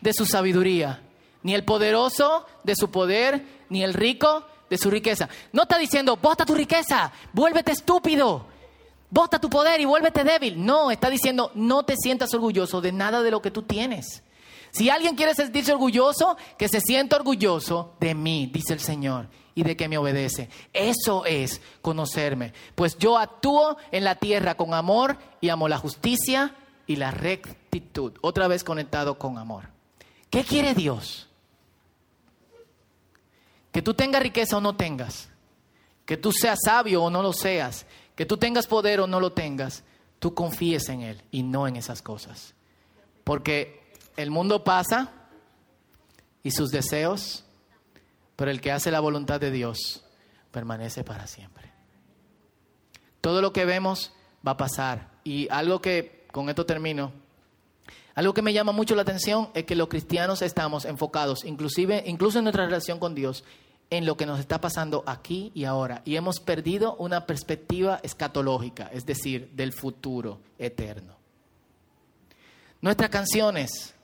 de 0.00 0.12
su 0.12 0.26
sabiduría, 0.26 1.02
ni 1.42 1.54
el 1.54 1.64
poderoso 1.64 2.46
de 2.64 2.74
su 2.74 2.90
poder, 2.90 3.44
ni 3.68 3.82
el 3.82 3.94
rico 3.94 4.44
de 4.68 4.78
su 4.78 4.90
riqueza. 4.90 5.28
No 5.52 5.62
está 5.62 5.78
diciendo, 5.78 6.16
bota 6.16 6.44
tu 6.44 6.54
riqueza, 6.54 7.12
vuélvete 7.32 7.72
estúpido. 7.72 8.46
Bota 9.12 9.40
tu 9.40 9.50
poder 9.50 9.80
y 9.80 9.84
vuélvete 9.84 10.22
débil. 10.22 10.64
No, 10.64 10.90
está 10.92 11.10
diciendo, 11.10 11.50
no 11.56 11.82
te 11.82 11.96
sientas 11.96 12.32
orgulloso 12.32 12.80
de 12.80 12.92
nada 12.92 13.22
de 13.22 13.32
lo 13.32 13.42
que 13.42 13.50
tú 13.50 13.62
tienes. 13.62 14.22
Si 14.70 14.90
alguien 14.90 15.16
quiere 15.16 15.34
sentirse 15.34 15.72
orgulloso, 15.72 16.36
que 16.58 16.68
se 16.68 16.80
sienta 16.80 17.16
orgulloso 17.16 17.94
de 18.00 18.14
mí, 18.14 18.50
dice 18.52 18.72
el 18.72 18.80
Señor, 18.80 19.28
y 19.54 19.62
de 19.62 19.76
que 19.76 19.88
me 19.88 19.98
obedece. 19.98 20.48
Eso 20.72 21.24
es 21.24 21.60
conocerme. 21.82 22.52
Pues 22.74 22.96
yo 22.98 23.18
actúo 23.18 23.76
en 23.90 24.04
la 24.04 24.14
tierra 24.14 24.56
con 24.56 24.74
amor 24.74 25.18
y 25.40 25.48
amo 25.48 25.68
la 25.68 25.78
justicia 25.78 26.54
y 26.86 26.96
la 26.96 27.10
rectitud. 27.10 28.12
Otra 28.20 28.48
vez 28.48 28.64
conectado 28.64 29.18
con 29.18 29.38
amor. 29.38 29.70
¿Qué 30.30 30.44
quiere 30.44 30.74
Dios? 30.74 31.28
Que 33.72 33.82
tú 33.82 33.94
tengas 33.94 34.22
riqueza 34.22 34.56
o 34.56 34.60
no 34.60 34.76
tengas. 34.76 35.28
Que 36.06 36.16
tú 36.16 36.32
seas 36.32 36.58
sabio 36.64 37.04
o 37.04 37.10
no 37.10 37.22
lo 37.22 37.32
seas 37.32 37.86
que 38.20 38.26
tú 38.26 38.36
tengas 38.36 38.66
poder 38.66 39.00
o 39.00 39.06
no 39.06 39.18
lo 39.18 39.32
tengas, 39.32 39.82
tú 40.18 40.34
confíes 40.34 40.90
en 40.90 41.00
Él 41.00 41.22
y 41.30 41.42
no 41.42 41.66
en 41.66 41.76
esas 41.76 42.02
cosas. 42.02 42.54
Porque 43.24 43.79
el 44.22 44.30
mundo 44.30 44.64
pasa 44.64 45.12
y 46.42 46.50
sus 46.50 46.70
deseos, 46.70 47.44
pero 48.36 48.50
el 48.50 48.60
que 48.60 48.72
hace 48.72 48.90
la 48.90 49.00
voluntad 49.00 49.40
de 49.40 49.50
Dios 49.50 50.04
permanece 50.50 51.04
para 51.04 51.26
siempre. 51.26 51.70
Todo 53.20 53.42
lo 53.42 53.52
que 53.52 53.64
vemos 53.64 54.12
va 54.46 54.52
a 54.52 54.56
pasar. 54.56 55.10
Y 55.24 55.48
algo 55.50 55.80
que, 55.80 56.26
con 56.32 56.48
esto 56.48 56.66
termino, 56.66 57.12
Algo 58.14 58.34
que 58.34 58.42
me 58.42 58.52
llama 58.52 58.72
mucho 58.72 58.94
la 58.94 59.02
atención 59.02 59.50
es 59.54 59.64
que 59.64 59.76
los 59.76 59.88
cristianos 59.88 60.42
estamos 60.42 60.84
enfocados, 60.84 61.44
inclusive, 61.44 62.02
incluso 62.06 62.38
en 62.38 62.44
nuestra 62.44 62.66
relación 62.66 62.98
con 62.98 63.14
Dios, 63.14 63.44
en 63.88 64.04
lo 64.04 64.16
que 64.16 64.26
nos 64.26 64.40
está 64.40 64.60
pasando 64.60 65.04
aquí 65.06 65.52
y 65.54 65.64
ahora. 65.64 66.02
Y 66.04 66.16
hemos 66.16 66.40
perdido 66.40 66.96
una 66.96 67.26
perspectiva 67.26 68.00
escatológica, 68.02 68.90
es 68.92 69.06
decir, 69.06 69.50
del 69.52 69.72
futuro 69.72 70.40
eterno. 70.58 71.16
Nuestras 72.80 73.10
canciones, 73.10 73.94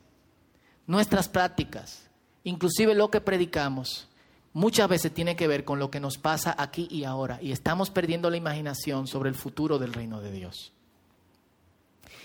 nuestras 0.87 1.29
prácticas, 1.29 2.09
inclusive 2.45 2.95
lo 2.95 3.11
que 3.11 3.21
predicamos, 3.21 4.09
muchas 4.53 4.89
veces 4.89 5.13
tiene 5.13 5.37
que 5.37 5.49
ver 5.49 5.65
con 5.65 5.79
lo 5.79 5.91
que 5.91 6.01
nos 6.01 6.19
pasa 6.19 6.55
aquí 6.57 6.89
y 6.91 7.05
ahora. 7.05 7.39
Y 7.43 7.53
estamos 7.53 7.91
perdiendo 7.91 8.31
la 8.31 8.37
imaginación 8.37 9.07
sobre 9.07 9.29
el 9.29 9.35
futuro 9.35 9.79
del 9.79 9.93
reino 9.93 10.21
de 10.21 10.33
Dios. 10.33 10.73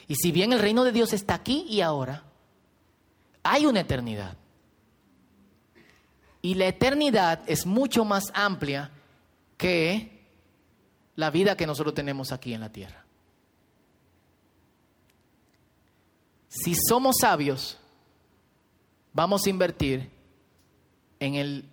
Y 0.08 0.16
si 0.16 0.32
bien 0.32 0.54
el 0.54 0.60
reino 0.60 0.84
de 0.84 0.92
Dios 0.92 1.14
está 1.14 1.36
aquí 1.36 1.66
y 1.70 1.82
ahora, 1.82 2.24
hay 3.44 3.66
una 3.66 3.82
eternidad. 3.82 4.38
Y 6.42 6.56
la 6.56 6.68
eternidad 6.68 7.42
es 7.48 7.66
mucho 7.66 8.04
más 8.04 8.32
amplia 8.34 8.92
que 9.58 10.26
la 11.16 11.30
vida 11.30 11.56
que 11.56 11.68
nosotros 11.68 11.94
tenemos 11.94 12.32
aquí 12.32 12.54
en 12.54 12.62
la 12.62 12.72
tierra. 12.72 13.06
Si 16.50 16.76
somos 16.76 17.18
sabios, 17.22 17.78
vamos 19.14 19.46
a 19.46 19.50
invertir 19.50 20.10
en 21.20 21.36
el 21.36 21.70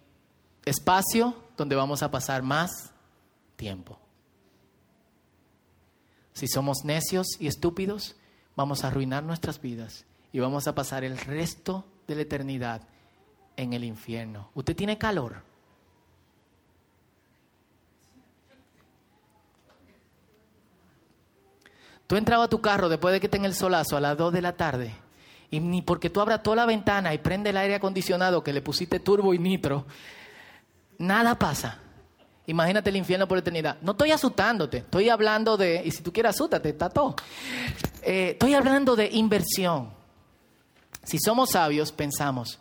espacio 0.65 1.35
donde 1.57 1.77
vamos 1.77 2.03
a 2.03 2.11
pasar 2.11 2.43
más 2.43 2.93
tiempo. 3.57 3.99
Si 6.33 6.47
somos 6.47 6.85
necios 6.85 7.27
y 7.41 7.49
estúpidos, 7.49 8.17
vamos 8.55 8.85
a 8.85 8.89
arruinar 8.89 9.25
nuestras 9.25 9.61
vidas 9.61 10.05
y 10.33 10.39
vamos 10.39 10.69
a 10.69 10.75
pasar 10.75 11.05
el 11.05 11.19
resto 11.19 11.85
de 12.07 12.15
la 12.15 12.23
eternidad 12.23 12.83
en 13.57 13.73
el 13.73 13.83
infierno. 13.85 14.51
¿Usted 14.55 14.77
tiene 14.77 14.99
calor? 14.99 15.43
Tú 22.07 22.17
entrabas 22.17 22.47
a 22.47 22.51
tu 22.51 22.61
carro 22.61 22.89
después 22.89 23.13
de 23.13 23.21
que 23.21 23.29
tenga 23.29 23.47
el 23.47 23.55
solazo 23.55 23.97
a 23.97 24.01
las 24.01 24.17
2 24.17 24.33
de 24.33 24.43
la 24.43 24.57
tarde 24.57 25.08
y 25.51 25.61
ni 25.61 25.83
porque 25.83 26.11
tú 26.11 26.21
abras 26.21 26.43
toda 26.43 26.57
la 26.57 26.67
ventana 26.67 27.15
y 27.15 27.19
prende 27.19 27.51
el 27.51 27.57
aire 27.57 27.77
acondicionado 27.77 28.43
que 28.43 28.53
le 28.53 28.63
pusiste 28.63 29.01
turbo 29.01 29.33
y 29.33 29.39
nitro, 29.39 29.87
nada 30.99 31.39
pasa. 31.39 31.79
Imagínate 32.47 32.91
el 32.91 32.97
infierno 32.97 33.29
por 33.29 33.39
eternidad. 33.39 33.79
No 33.83 33.93
estoy 33.93 34.11
asustándote, 34.11 34.79
estoy 34.79 35.09
hablando 35.11 35.57
de, 35.57 35.83
y 35.85 35.91
si 35.91 36.03
tú 36.03 36.13
quieres 36.13 36.31
asústate, 36.31 36.71
está 36.71 36.89
todo. 36.89 37.15
Eh, 38.03 38.31
estoy 38.33 38.55
hablando 38.55 38.97
de 38.97 39.11
inversión. 39.13 39.91
Si 41.03 41.19
somos 41.19 41.51
sabios, 41.51 41.93
pensamos, 41.93 42.59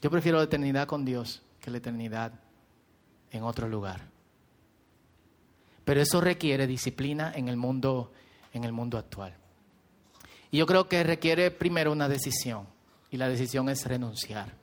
yo 0.00 0.10
prefiero 0.10 0.38
la 0.38 0.44
eternidad 0.44 0.86
con 0.86 1.04
Dios 1.04 1.42
que 1.60 1.70
la 1.70 1.78
eternidad 1.78 2.32
en 3.30 3.42
otro 3.42 3.68
lugar. 3.68 4.00
Pero 5.84 6.00
eso 6.00 6.20
requiere 6.20 6.66
disciplina 6.66 7.32
en 7.34 7.48
el 7.48 7.56
mundo, 7.56 8.12
en 8.52 8.64
el 8.64 8.72
mundo 8.72 8.98
actual. 8.98 9.34
Y 10.50 10.58
yo 10.58 10.66
creo 10.66 10.88
que 10.88 11.02
requiere 11.02 11.50
primero 11.50 11.92
una 11.92 12.08
decisión. 12.08 12.66
Y 13.10 13.16
la 13.16 13.28
decisión 13.28 13.68
es 13.68 13.84
renunciar. 13.86 14.54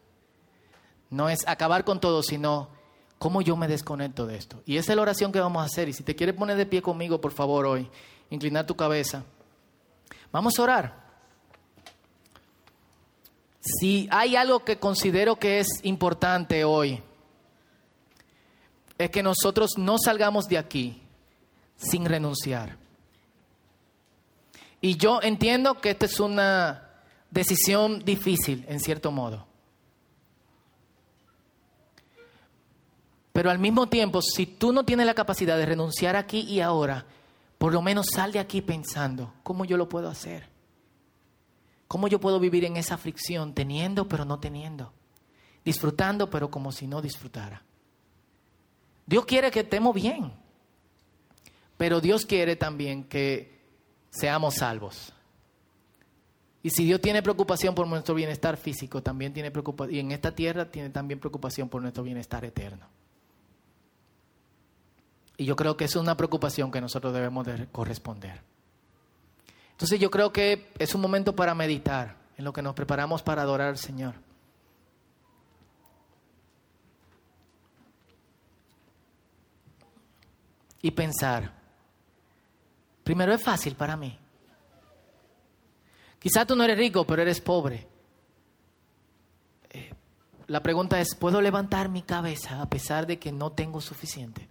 No 1.10 1.30
es 1.30 1.48
acabar 1.48 1.84
con 1.84 2.00
todo, 2.00 2.24
sino 2.24 2.70
cómo 3.18 3.42
yo 3.42 3.56
me 3.56 3.68
desconecto 3.68 4.26
de 4.26 4.38
esto. 4.38 4.62
Y 4.66 4.78
esa 4.78 4.92
es 4.92 4.96
la 4.96 5.02
oración 5.02 5.32
que 5.32 5.40
vamos 5.40 5.62
a 5.62 5.66
hacer. 5.66 5.90
Y 5.90 5.94
si 5.94 6.04
te 6.04 6.16
quieres 6.16 6.36
poner 6.36 6.58
de 6.58 6.66
pie 6.66 6.82
conmigo, 6.82 7.22
por 7.22 7.32
favor, 7.32 7.66
hoy, 7.66 7.90
inclinar 8.30 8.66
tu 8.66 8.76
cabeza. 8.76 9.24
Vamos 10.32 10.58
a 10.58 10.64
orar. 10.64 11.06
Si 13.62 14.08
hay 14.12 14.36
algo 14.36 14.64
que 14.64 14.78
considero 14.78 15.38
que 15.38 15.60
es 15.60 15.68
importante 15.84 16.64
hoy, 16.64 17.02
es 18.98 19.10
que 19.10 19.24
nosotros 19.24 19.72
no 19.78 19.98
salgamos 19.98 20.48
de 20.48 20.58
aquí 20.58 21.02
sin 21.78 22.06
renunciar. 22.06 22.78
Y 24.86 24.98
yo 24.98 25.20
entiendo 25.24 25.82
que 25.82 25.90
esta 25.90 26.06
es 26.06 26.20
una 26.20 26.90
decisión 27.32 28.06
difícil, 28.06 28.64
en 28.68 28.80
cierto 28.80 29.12
modo. 29.12 29.48
Pero 33.34 33.50
al 33.50 33.58
mismo 33.58 33.90
tiempo, 33.90 34.22
si 34.22 34.46
tú 34.46 34.72
no 34.72 34.86
tienes 34.86 35.08
la 35.08 35.16
capacidad 35.16 35.58
de 35.58 35.66
renunciar 35.66 36.16
aquí 36.16 36.42
y 36.42 36.60
ahora, 36.60 37.04
por 37.58 37.74
lo 37.74 37.82
menos 37.82 38.06
sal 38.14 38.32
de 38.32 38.38
aquí 38.38 38.62
pensando, 38.62 39.34
¿cómo 39.42 39.66
yo 39.66 39.76
lo 39.76 39.90
puedo 39.90 40.08
hacer? 40.08 40.48
¿Cómo 41.88 42.08
yo 42.08 42.20
puedo 42.20 42.40
vivir 42.40 42.64
en 42.64 42.78
esa 42.78 42.94
aflicción 42.94 43.56
teniendo 43.56 44.08
pero 44.08 44.24
no 44.24 44.40
teniendo? 44.40 44.94
Disfrutando 45.64 46.30
pero 46.30 46.52
como 46.52 46.72
si 46.72 46.86
no 46.86 47.02
disfrutara. 47.02 47.64
Dios 49.08 49.26
quiere 49.26 49.50
que 49.50 49.62
estemos 49.62 49.96
bien, 49.96 50.32
pero 51.76 52.02
Dios 52.02 52.28
quiere 52.28 52.56
también 52.56 53.06
que 53.06 53.55
seamos 54.16 54.56
salvos. 54.56 55.12
Y 56.64 56.72
si 56.72 56.86
Dios 56.86 57.00
tiene 57.00 57.22
preocupación 57.22 57.76
por 57.76 57.88
nuestro 57.88 58.16
bienestar 58.16 58.58
físico, 58.58 59.04
también 59.04 59.34
tiene 59.34 59.52
preocupación, 59.52 59.96
y 59.96 60.00
en 60.00 60.12
esta 60.12 60.34
tierra 60.34 60.66
tiene 60.72 60.90
también 60.90 61.20
preocupación 61.20 61.70
por 61.70 61.82
nuestro 61.82 62.04
bienestar 62.04 62.44
eterno. 62.44 62.88
Y 65.38 65.46
yo 65.46 65.56
creo 65.56 65.78
que 65.78 65.86
es 65.86 65.96
una 65.96 66.18
preocupación 66.18 66.72
que 66.72 66.82
nosotros 66.82 67.14
debemos 67.14 67.46
de 67.46 67.68
corresponder. 67.68 68.42
Entonces 69.72 70.00
yo 70.00 70.10
creo 70.10 70.32
que 70.32 70.72
es 70.80 70.96
un 70.96 71.02
momento 71.02 71.36
para 71.36 71.54
meditar 71.54 72.16
en 72.38 72.46
lo 72.46 72.54
que 72.54 72.62
nos 72.62 72.74
preparamos 72.74 73.22
para 73.22 73.42
adorar 73.42 73.68
al 73.68 73.78
Señor. 73.78 74.16
Y 80.82 80.92
pensar, 80.92 81.55
primero 83.06 83.34
es 83.34 83.42
fácil 83.42 83.76
para 83.76 83.96
mí. 83.96 84.20
Quizá 86.20 86.44
tú 86.44 86.56
no 86.56 86.64
eres 86.64 86.78
rico, 86.78 87.06
pero 87.06 87.22
eres 87.22 87.40
pobre. 87.40 87.88
Eh, 89.70 89.94
la 90.48 90.62
pregunta 90.62 91.00
es, 91.00 91.16
¿puedo 91.16 91.40
levantar 91.40 91.88
mi 91.88 92.02
cabeza 92.02 92.62
a 92.62 92.68
pesar 92.68 93.06
de 93.06 93.20
que 93.20 93.32
no 93.32 93.52
tengo 93.52 93.80
suficiente? 93.80 94.50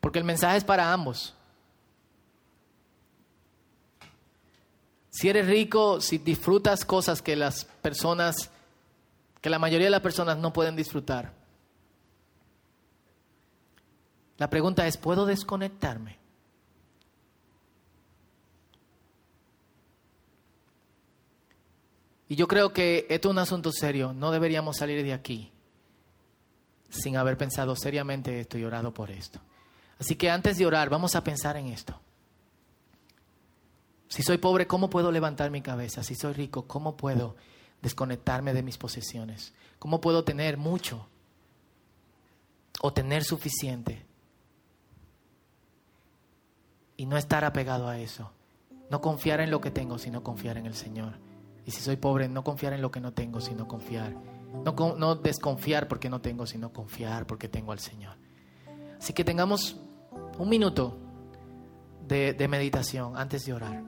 Porque 0.00 0.18
el 0.18 0.24
mensaje 0.24 0.56
es 0.56 0.64
para 0.64 0.90
ambos. 0.90 1.34
Si 5.10 5.28
eres 5.28 5.46
rico, 5.46 6.00
si 6.00 6.16
disfrutas 6.16 6.86
cosas 6.86 7.20
que 7.20 7.36
las 7.36 7.66
personas, 7.66 8.50
que 9.42 9.50
la 9.50 9.58
mayoría 9.58 9.88
de 9.88 9.90
las 9.90 10.00
personas 10.00 10.38
no 10.38 10.52
pueden 10.52 10.76
disfrutar. 10.76 11.34
La 14.38 14.48
pregunta 14.48 14.86
es, 14.86 14.96
¿puedo 14.96 15.26
desconectarme? 15.26 16.18
Y 22.28 22.36
yo 22.36 22.46
creo 22.46 22.72
que 22.72 23.06
esto 23.08 23.28
es 23.28 23.32
un 23.32 23.38
asunto 23.38 23.72
serio. 23.72 24.12
No 24.12 24.30
deberíamos 24.30 24.76
salir 24.76 25.02
de 25.02 25.12
aquí 25.12 25.52
sin 26.90 27.16
haber 27.16 27.36
pensado 27.36 27.76
seriamente 27.76 28.40
esto 28.40 28.58
y 28.58 28.64
orado 28.64 28.92
por 28.92 29.10
esto. 29.10 29.40
Así 29.98 30.16
que 30.16 30.30
antes 30.30 30.58
de 30.58 30.66
orar, 30.66 30.88
vamos 30.88 31.16
a 31.16 31.24
pensar 31.24 31.56
en 31.56 31.66
esto. 31.66 32.00
Si 34.08 34.22
soy 34.22 34.38
pobre, 34.38 34.66
¿cómo 34.66 34.88
puedo 34.88 35.12
levantar 35.12 35.50
mi 35.50 35.60
cabeza? 35.60 36.02
Si 36.02 36.14
soy 36.14 36.32
rico, 36.32 36.66
¿cómo 36.66 36.96
puedo 36.96 37.36
desconectarme 37.82 38.54
de 38.54 38.62
mis 38.62 38.78
posesiones? 38.78 39.52
¿Cómo 39.78 40.00
puedo 40.00 40.24
tener 40.24 40.56
mucho 40.56 41.06
o 42.80 42.92
tener 42.92 43.24
suficiente 43.24 44.06
y 46.96 47.06
no 47.06 47.18
estar 47.18 47.44
apegado 47.44 47.88
a 47.88 47.98
eso? 47.98 48.32
No 48.90 49.02
confiar 49.02 49.40
en 49.40 49.50
lo 49.50 49.60
que 49.60 49.70
tengo, 49.70 49.98
sino 49.98 50.22
confiar 50.22 50.56
en 50.56 50.66
el 50.66 50.74
Señor. 50.74 51.27
Y 51.68 51.70
si 51.70 51.82
soy 51.82 51.96
pobre, 51.96 52.30
no 52.30 52.42
confiar 52.42 52.72
en 52.72 52.80
lo 52.80 52.90
que 52.90 52.98
no 52.98 53.12
tengo, 53.12 53.42
sino 53.42 53.68
confiar. 53.68 54.14
No, 54.64 55.16
desconfiar 55.16 55.86
porque 55.86 56.08
no 56.08 56.22
tengo, 56.22 56.46
sino 56.46 56.72
confiar 56.72 57.26
porque 57.26 57.46
tengo 57.46 57.72
al 57.72 57.78
Señor. 57.78 58.16
Así 58.98 59.12
que 59.12 59.22
tengamos 59.22 59.76
un 60.38 60.48
minuto 60.48 60.96
de, 62.06 62.32
de 62.32 62.48
meditación 62.48 63.18
antes 63.18 63.44
de 63.44 63.52
orar. 63.52 63.82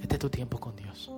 Este 0.00 0.14
es 0.14 0.20
tu 0.20 0.30
tiempo 0.30 0.60
con 0.60 0.76
Dios. 0.76 1.10